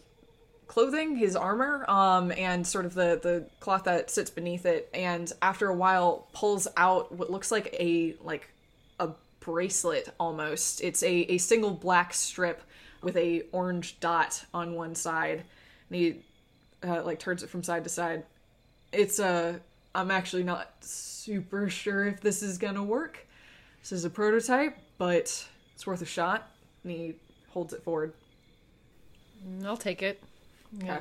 [0.67, 4.89] clothing, his armor, um, and sort of the the cloth that sits beneath it.
[4.93, 8.49] And after a while, pulls out what looks like a like
[8.99, 9.09] a
[9.39, 10.82] bracelet almost.
[10.82, 12.61] It's a a single black strip
[13.01, 15.43] with a orange dot on one side.
[15.89, 16.21] And he
[16.84, 18.23] uh, like turns it from side to side.
[18.95, 19.59] It's uh
[19.93, 23.25] I'm actually not super sure if this is gonna work.
[23.81, 26.49] This is a prototype, but it's worth a shot.
[26.83, 27.15] And he
[27.49, 28.13] holds it forward.
[29.63, 30.21] I'll take it.
[30.83, 30.99] Okay.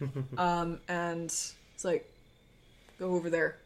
[0.38, 2.12] um, and it's like,
[2.98, 3.56] go over there.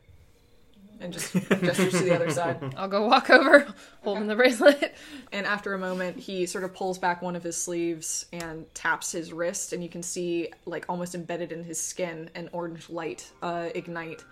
[1.01, 2.75] And just gestures to the other side.
[2.77, 3.67] I'll go walk over,
[4.03, 4.95] holding the bracelet.
[5.33, 9.11] And after a moment, he sort of pulls back one of his sleeves and taps
[9.13, 13.31] his wrist, and you can see, like, almost embedded in his skin, an orange light
[13.43, 14.25] uh, ignite.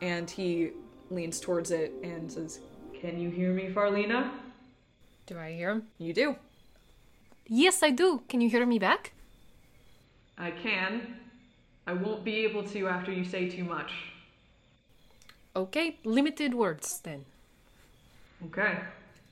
[0.00, 0.70] And he
[1.10, 2.60] leans towards it and says,
[3.00, 4.30] Can you hear me, Farlina?
[5.26, 5.84] Do I hear him?
[5.98, 6.36] You do.
[7.46, 8.22] Yes, I do.
[8.28, 9.12] Can you hear me back?
[10.38, 11.16] I can.
[11.86, 13.92] I won't be able to after you say too much.
[15.56, 17.24] Okay, limited words then.
[18.46, 18.78] Okay.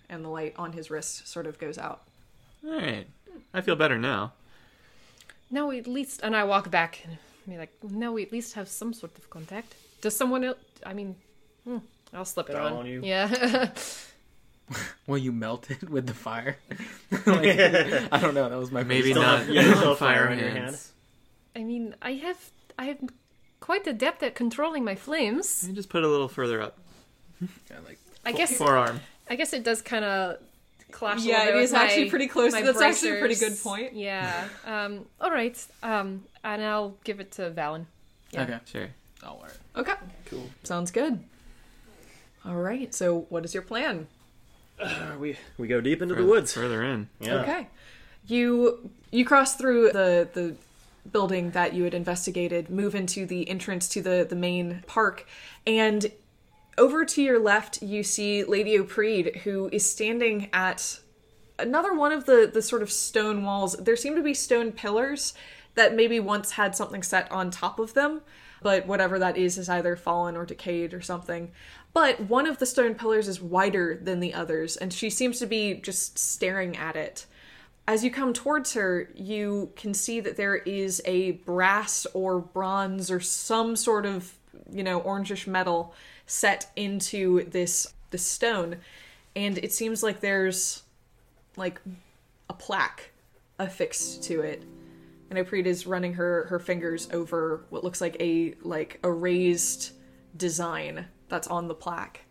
[0.08, 2.02] And the light on his wrist sort of goes out.
[2.64, 3.06] All right.
[3.52, 4.32] I feel better now.
[5.50, 7.18] Now we at least, and I walk back and
[7.48, 9.74] be like, now we at least have some sort of contact.
[10.00, 10.58] Does someone else?
[10.86, 11.16] I mean,
[11.64, 11.78] hmm,
[12.14, 12.72] I'll slip it Doll on.
[12.72, 13.00] on you.
[13.04, 13.70] Yeah.
[15.06, 16.56] Well, you melted with the fire.
[17.26, 17.58] Like,
[18.12, 18.48] I don't know.
[18.48, 19.40] That was my Maybe not.
[19.40, 20.92] have- you still have fire fire on your hands.
[21.54, 22.38] I mean, I have,
[22.78, 23.08] I am
[23.62, 25.64] quite adept at controlling my flames.
[25.66, 26.76] You just put it a little further up.
[27.40, 29.00] Yeah, like I guess, Forearm.
[29.30, 30.36] I guess it does kind of
[30.90, 31.24] clash.
[31.24, 32.52] a Yeah, little bit it with actually my- pretty close.
[32.52, 33.94] my That's actually a pretty good point.
[33.94, 34.48] Yeah.
[34.66, 35.06] Um.
[35.20, 35.56] All right.
[35.82, 36.24] Um.
[36.44, 37.86] And I'll give it to Valen.
[38.32, 38.42] Yeah.
[38.42, 38.58] okay.
[38.66, 38.88] Sure.
[39.22, 39.58] I'll wear it.
[39.80, 39.94] Okay.
[40.26, 40.50] Cool.
[40.64, 41.20] Sounds good.
[42.44, 42.92] All right.
[42.92, 44.08] So, what is your plan?
[44.80, 46.52] Uh, we we go deep into the woods.
[46.52, 47.08] Further in.
[47.20, 47.36] Yeah.
[47.42, 47.68] Okay.
[48.26, 50.56] You you cross through the the
[51.10, 55.26] building that you had investigated, move into the entrance to the the main park,
[55.66, 56.12] and
[56.78, 61.00] over to your left you see Lady Opreed, who is standing at
[61.58, 63.74] another one of the the sort of stone walls.
[63.74, 65.34] There seem to be stone pillars
[65.74, 68.20] that maybe once had something set on top of them,
[68.62, 71.50] but whatever that is is either fallen or decayed or something.
[71.94, 75.46] But one of the stone pillars is wider than the others, and she seems to
[75.46, 77.26] be just staring at it.
[77.92, 83.10] As you come towards her, you can see that there is a brass or bronze
[83.10, 84.32] or some sort of,
[84.70, 88.78] you know, orangish metal set into this this stone,
[89.36, 90.84] and it seems like there's
[91.58, 91.82] like
[92.48, 93.10] a plaque
[93.58, 94.62] affixed to it.
[95.28, 99.90] And Opreed is running her her fingers over what looks like a like a raised
[100.38, 102.22] design that's on the plaque.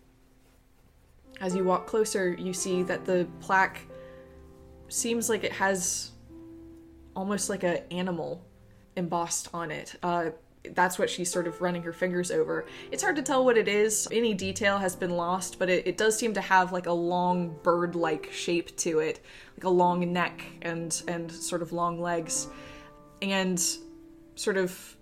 [1.39, 3.81] As you walk closer, you see that the plaque
[4.91, 6.11] seems like it has
[7.15, 8.43] almost like an animal
[8.95, 9.95] embossed on it.
[10.03, 10.31] Uh,
[10.73, 12.65] that's what she's sort of running her fingers over.
[12.91, 14.07] It's hard to tell what it is.
[14.11, 17.55] Any detail has been lost, but it, it does seem to have like a long
[17.63, 19.21] bird-like shape to it,
[19.57, 22.47] like a long neck and and sort of long legs,
[23.21, 23.59] and
[24.35, 24.95] sort of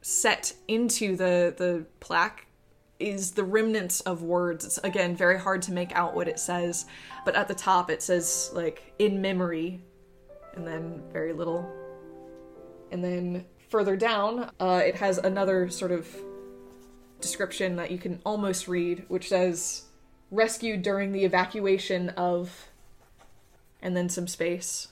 [0.00, 2.47] set into the the plaque
[2.98, 4.64] is the remnants of words.
[4.64, 6.86] It's again very hard to make out what it says,
[7.24, 9.80] but at the top it says like in memory,
[10.54, 11.70] and then very little.
[12.90, 16.08] And then further down, uh, it has another sort of
[17.20, 19.84] description that you can almost read, which says
[20.30, 22.68] rescued during the evacuation of,
[23.80, 24.88] and then some space.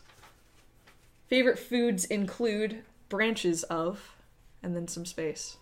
[1.29, 4.17] Favorite foods include branches of,
[4.63, 5.57] and then some space.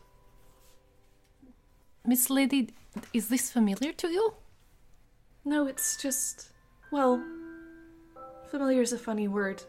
[2.07, 2.69] Miss Lady,
[3.15, 4.35] is this familiar to you?
[5.45, 6.51] No, it's just.
[6.93, 7.23] Well.
[8.51, 9.63] Familiar is a funny word.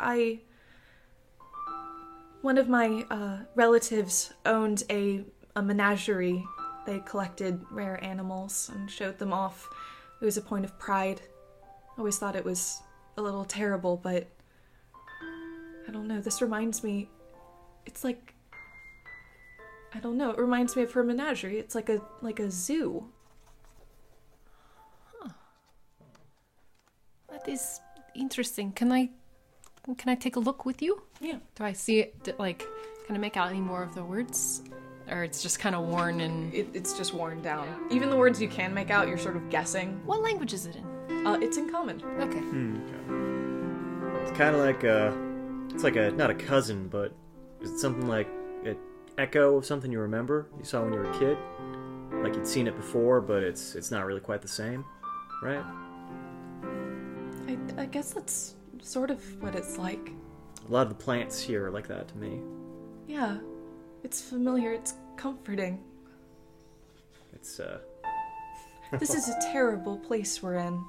[0.00, 0.40] I.
[2.42, 6.44] One of my uh, relatives owned a, a menagerie.
[6.86, 9.68] They collected rare animals and showed them off.
[10.20, 11.20] It was a point of pride.
[11.62, 12.80] I always thought it was
[13.16, 14.26] a little terrible, but.
[15.86, 16.20] I don't know.
[16.20, 17.08] This reminds me.
[17.86, 18.34] It's like.
[19.94, 20.30] I don't know.
[20.30, 21.58] It reminds me of her menagerie.
[21.58, 23.06] It's like a like a zoo.
[25.20, 25.30] Huh.
[27.30, 27.80] That is
[28.14, 28.72] interesting.
[28.72, 29.10] Can I
[29.98, 31.02] can I take a look with you?
[31.20, 31.38] Yeah.
[31.56, 32.66] Do I see it d- like
[33.06, 34.62] can I make out any more of the words?
[35.10, 37.66] Or it's just kind of worn and it, it's just worn down.
[37.90, 40.00] Even the words you can make out, you're sort of guessing.
[40.06, 41.26] what language is it in?
[41.26, 42.00] Uh, it's in common.
[42.20, 42.38] Okay.
[44.22, 45.12] It's kind of like a,
[45.74, 47.12] it's like a not a cousin, but
[47.60, 48.39] is it something like an
[49.18, 51.36] echo of something you remember you saw when you were a kid,
[52.22, 54.84] like you'd seen it before, but it's it's not really quite the same,
[55.42, 55.64] right?
[57.48, 60.12] I, I guess that's sort of what it's like.
[60.68, 62.40] A lot of the plants here are like that to me.
[63.06, 63.38] Yeah,
[64.04, 64.72] it's familiar.
[64.72, 65.82] It's comforting.
[67.32, 67.78] It's uh,
[68.98, 70.84] This is a terrible place we're in.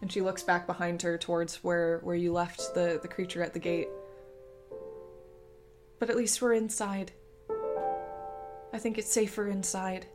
[0.00, 3.52] And she looks back behind her towards where where you left the the creature at
[3.52, 3.88] the gate.
[5.98, 7.12] But at least we're inside.
[8.74, 10.06] I think it's safer inside.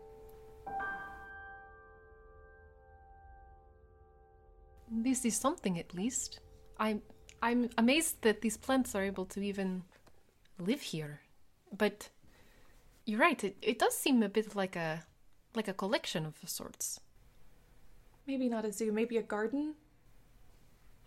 [4.92, 6.42] This is something at least.
[6.78, 7.02] I'm
[7.42, 9.84] I'm amazed that these plants are able to even
[10.58, 11.22] live here.
[11.72, 12.10] But
[13.06, 15.06] you're right, it, it does seem a bit like a
[15.56, 17.00] like a collection of sorts.
[18.28, 19.76] Maybe not a zoo, maybe a garden.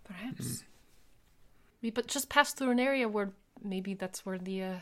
[0.04, 0.64] Perhaps.
[1.82, 3.32] We but just passed through an area where
[3.62, 4.76] maybe that's where the uh,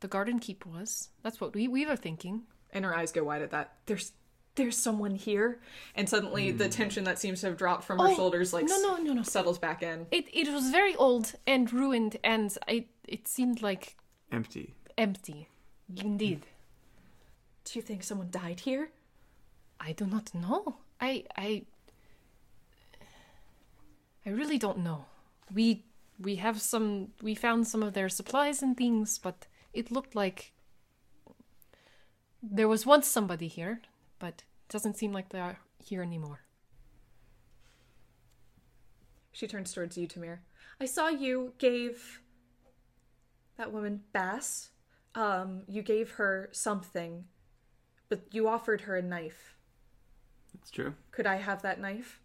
[0.00, 1.08] the garden keep was.
[1.22, 2.42] That's what we we were thinking.
[2.72, 3.74] and her eyes go wide at that.
[3.86, 4.12] There's
[4.54, 5.60] there's someone here,
[5.94, 6.70] and suddenly the hmm.
[6.70, 9.22] tension that seems to have dropped from her Oh, shoulders like no, no, no, no.
[9.22, 10.06] settles back in.
[10.10, 13.96] It it was very old and ruined, and I it seemed like
[14.32, 14.74] Empty.
[14.96, 15.48] empty.
[15.96, 16.44] Indeed.
[17.64, 18.90] Do you think someone died here?
[19.80, 20.78] I do not know.
[21.00, 21.62] I I
[24.26, 25.06] I really don't know.
[25.52, 25.84] We
[26.18, 30.52] we have some we found some of their supplies and things, but it looked like
[32.42, 33.82] there was once somebody here,
[34.18, 36.40] but it doesn't seem like they are here anymore.
[39.32, 40.38] She turns towards you, Tamir.
[40.80, 42.20] I saw you gave
[43.56, 44.70] that woman Bass.
[45.14, 47.24] Um, you gave her something,
[48.08, 49.56] but you offered her a knife.
[50.54, 50.94] It's true.
[51.10, 52.20] Could I have that knife?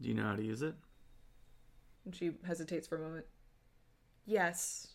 [0.00, 0.74] Do you know how to use it?
[2.04, 3.26] And she hesitates for a moment.
[4.26, 4.93] Yes.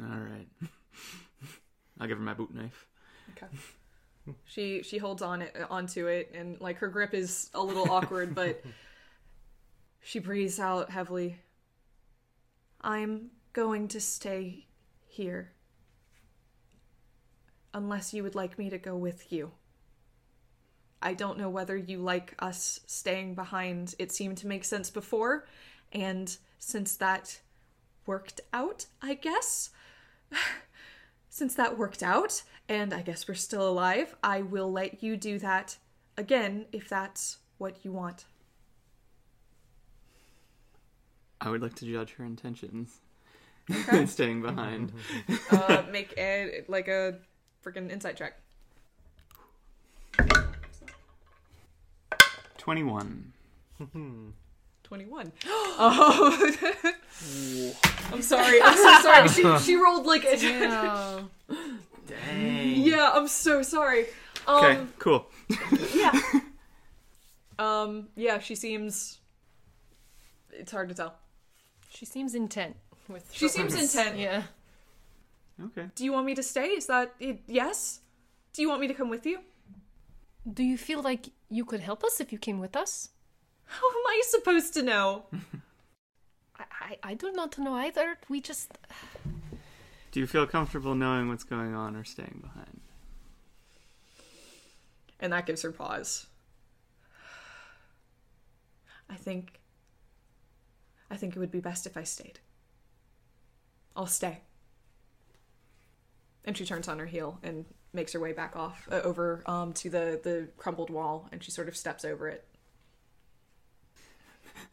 [0.00, 0.48] All right.
[2.00, 2.86] I'll give her my boot knife.
[3.36, 3.46] Okay.
[4.44, 7.90] She she holds on it uh, onto it and like her grip is a little
[7.90, 8.62] awkward, but
[10.00, 11.38] she breathes out heavily.
[12.80, 14.66] I'm going to stay
[15.06, 15.52] here.
[17.74, 19.52] Unless you would like me to go with you.
[21.00, 23.94] I don't know whether you like us staying behind.
[23.98, 25.46] It seemed to make sense before,
[25.92, 27.40] and since that
[28.06, 29.70] worked out, I guess
[31.28, 35.38] since that worked out, and I guess we're still alive, I will let you do
[35.38, 35.76] that
[36.16, 38.24] again if that's what you want.
[41.40, 43.00] I would like to judge her intentions.
[43.90, 44.92] in staying behind.
[45.50, 47.18] Uh, make a like a
[47.64, 48.38] freaking insight check.
[52.58, 53.32] 21.
[54.84, 55.32] Twenty-one.
[55.44, 56.52] Oh,
[58.12, 58.60] I'm sorry.
[58.62, 59.28] I'm so sorry.
[59.28, 61.20] She she rolled like a Yeah.
[62.06, 62.76] Dang.
[62.82, 63.10] yeah.
[63.14, 64.06] I'm so sorry.
[64.46, 65.26] Um, Okay, cool.
[65.94, 66.12] yeah.
[67.58, 68.38] Um, yeah.
[68.40, 69.18] She seems.
[70.52, 71.14] It's hard to tell.
[71.90, 72.76] she seems intent
[73.08, 74.18] with She seems intent.
[74.18, 74.42] Yeah.
[75.66, 75.86] Okay.
[75.94, 76.68] Do you want me to stay?
[76.68, 77.40] Is that it?
[77.46, 78.00] Yes.
[78.52, 79.38] Do you want me to come with you?
[80.50, 83.10] Do you feel like you could help us if you came with us?
[83.72, 85.24] How am I supposed to know?
[86.58, 88.18] I, I, I do not know either.
[88.28, 88.76] We just
[90.10, 92.80] Do you feel comfortable knowing what's going on or staying behind?
[95.20, 96.26] And that gives her pause.
[99.08, 99.60] I think.
[101.10, 102.40] I think it would be best if I stayed.
[103.96, 104.40] I'll stay.
[106.44, 107.64] And she turns on her heel and
[107.94, 111.50] makes her way back off uh, over um, to the, the crumbled wall, and she
[111.50, 112.46] sort of steps over it.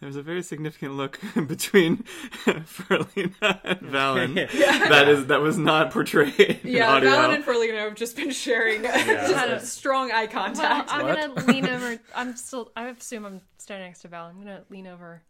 [0.02, 1.98] There's a very significant look between
[2.46, 4.36] Ferlina and Valen.
[4.54, 4.88] yeah.
[4.88, 7.10] That is that was not portrayed in Yeah, audio.
[7.10, 9.58] Valen and Ferlina have just been sharing just Yeah.
[9.60, 10.58] strong eye contact.
[10.58, 10.94] Well, contact.
[10.94, 11.36] I'm What?
[11.46, 12.00] gonna lean over.
[12.16, 12.72] I'm still.
[12.78, 14.28] I assume I'm standing next to Val.
[14.28, 15.22] I'm gonna lean over.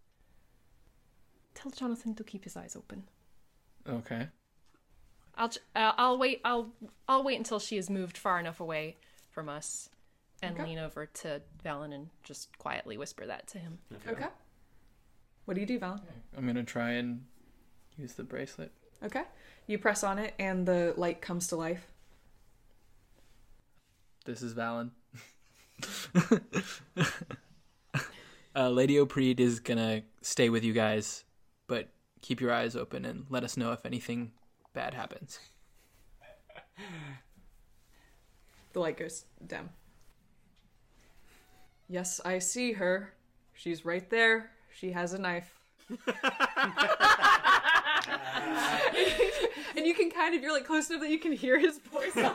[1.55, 3.03] Tell Jonathan to keep his eyes open.
[3.87, 4.27] Okay.
[5.35, 5.51] I'll.
[5.75, 6.41] Uh, I'll wait.
[6.45, 6.69] I'll.
[7.07, 8.97] I'll wait until she has moved far enough away
[9.31, 9.89] from us,
[10.43, 10.63] and Okay.
[10.69, 13.79] lean over to Valen and just quietly whisper that to him.
[14.07, 14.27] okay.
[15.49, 15.99] What do you do, Valen?
[16.37, 17.25] I'm gonna try and
[17.97, 18.71] use the bracelet.
[19.03, 19.23] Okay.
[19.65, 21.87] You press on it, and the light comes to life.
[24.25, 24.91] This is Valen.
[28.55, 31.23] uh, Lady Opreed is gonna stay with you guys,
[31.65, 31.89] but
[32.21, 34.33] keep your eyes open and let us know if anything
[34.75, 35.39] bad happens.
[38.73, 39.71] The light goes dim.
[41.87, 43.15] Yes, I see her.
[43.55, 44.51] She's right there.
[44.79, 45.59] She has a knife.
[49.75, 52.15] and you can kind of, you're like close enough that you can hear his voice.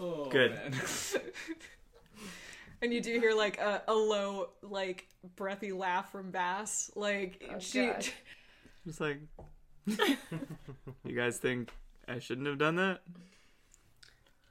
[0.00, 0.56] Oh, Good.
[2.80, 6.88] and you do hear like a, a low, like breathy laugh from Bass.
[6.94, 7.86] Like, she.
[7.86, 8.06] God.
[8.86, 9.18] Just like,
[11.04, 11.70] you guys think
[12.06, 13.00] I shouldn't have done that?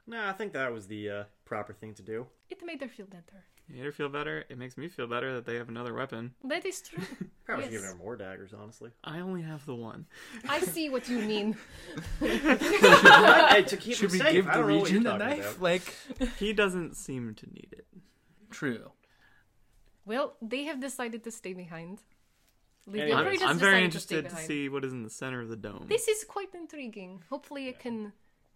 [0.06, 2.26] No, I think that was the uh, proper thing to do.
[2.50, 3.44] It made her feel better.
[3.68, 4.44] You made her feel better.
[4.48, 6.34] It makes me feel better that they have another weapon.
[6.44, 7.02] That is true.
[7.44, 7.72] Probably Yes.
[7.72, 8.90] should give her more daggers, honestly.
[9.02, 10.06] I only have the one.
[10.48, 11.56] I see what you mean.
[12.20, 14.32] hey, to keep Should we safe.
[14.32, 15.50] give I the don't know what you're regent a knife?
[15.52, 15.62] about.
[15.62, 15.94] Like,
[16.38, 17.86] He doesn't seem to need it.
[18.50, 18.90] true.
[20.04, 21.98] Well, they have decided to stay behind.
[22.86, 25.40] Lady Anyways, I'm, I'm very decided to interested to see what is in the center
[25.42, 25.84] of the dome.
[25.88, 27.22] This is quite intriguing.
[27.28, 28.12] Hopefully, it can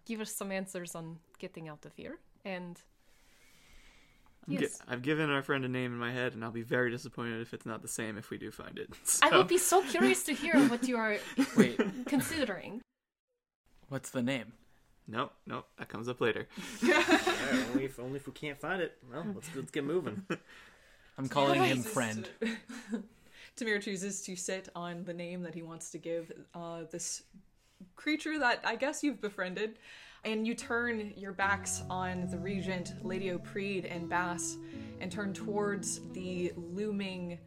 [0.06, 2.18] give us some answers on getting out of here.
[2.44, 2.80] And
[4.48, 6.62] I'm gi- yes, I've given our friend a name in my head, and I'll be
[6.62, 8.90] very disappointed if it's not the same if we do find it.
[9.22, 11.16] I would be so curious to hear what you are
[11.56, 12.80] Wait, considering.
[13.88, 14.52] what's the name?
[15.08, 16.46] Nope, nope, that comes up later.
[16.80, 17.02] Yeah,
[17.72, 18.96] only if only if we can't find it.
[19.12, 20.22] Well, let's let's get moving.
[21.18, 22.28] I'm calling him friend.
[22.40, 23.02] to-
[23.56, 27.22] Tamir chooses to sit on the name that he wants to give uh, this
[27.96, 29.78] creature that I guess you've befriended.
[30.24, 34.56] And you turn your backs on the regent, Lady Opreed, and Bass,
[35.00, 37.38] and turn towards the looming,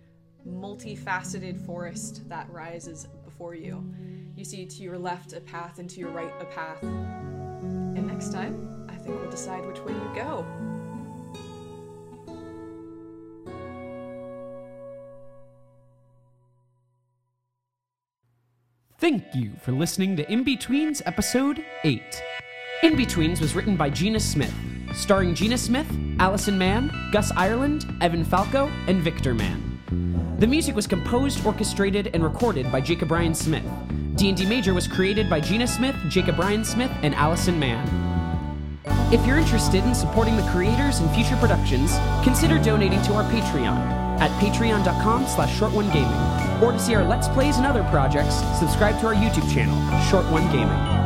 [0.46, 3.82] multifaceted forest that rises before you.
[4.36, 6.84] You see to your left a path, and to your right a path.
[6.84, 10.46] And next time, I think we'll decide which way you go.
[19.00, 22.22] Thank you for listening to In Betweens Episode 8.
[22.84, 24.54] In Betweens was written by Gina Smith,
[24.94, 25.88] starring Gina Smith,
[26.20, 30.36] Allison Mann, Gus Ireland, Evan Falco, and Victor Mann.
[30.40, 33.64] The music was composed, orchestrated, and recorded by Jacob Ryan Smith.
[34.16, 37.88] D&D Major was created by Gina Smith, Jacob Ryan Smith, and Allison Mann.
[39.12, 43.78] If you're interested in supporting the creators and future productions, consider donating to our Patreon
[44.20, 46.64] at patreon.com slash short1gaming.
[46.64, 49.76] Or to see our Let's Plays and other projects, subscribe to our YouTube channel,
[50.10, 51.05] Short One Gaming.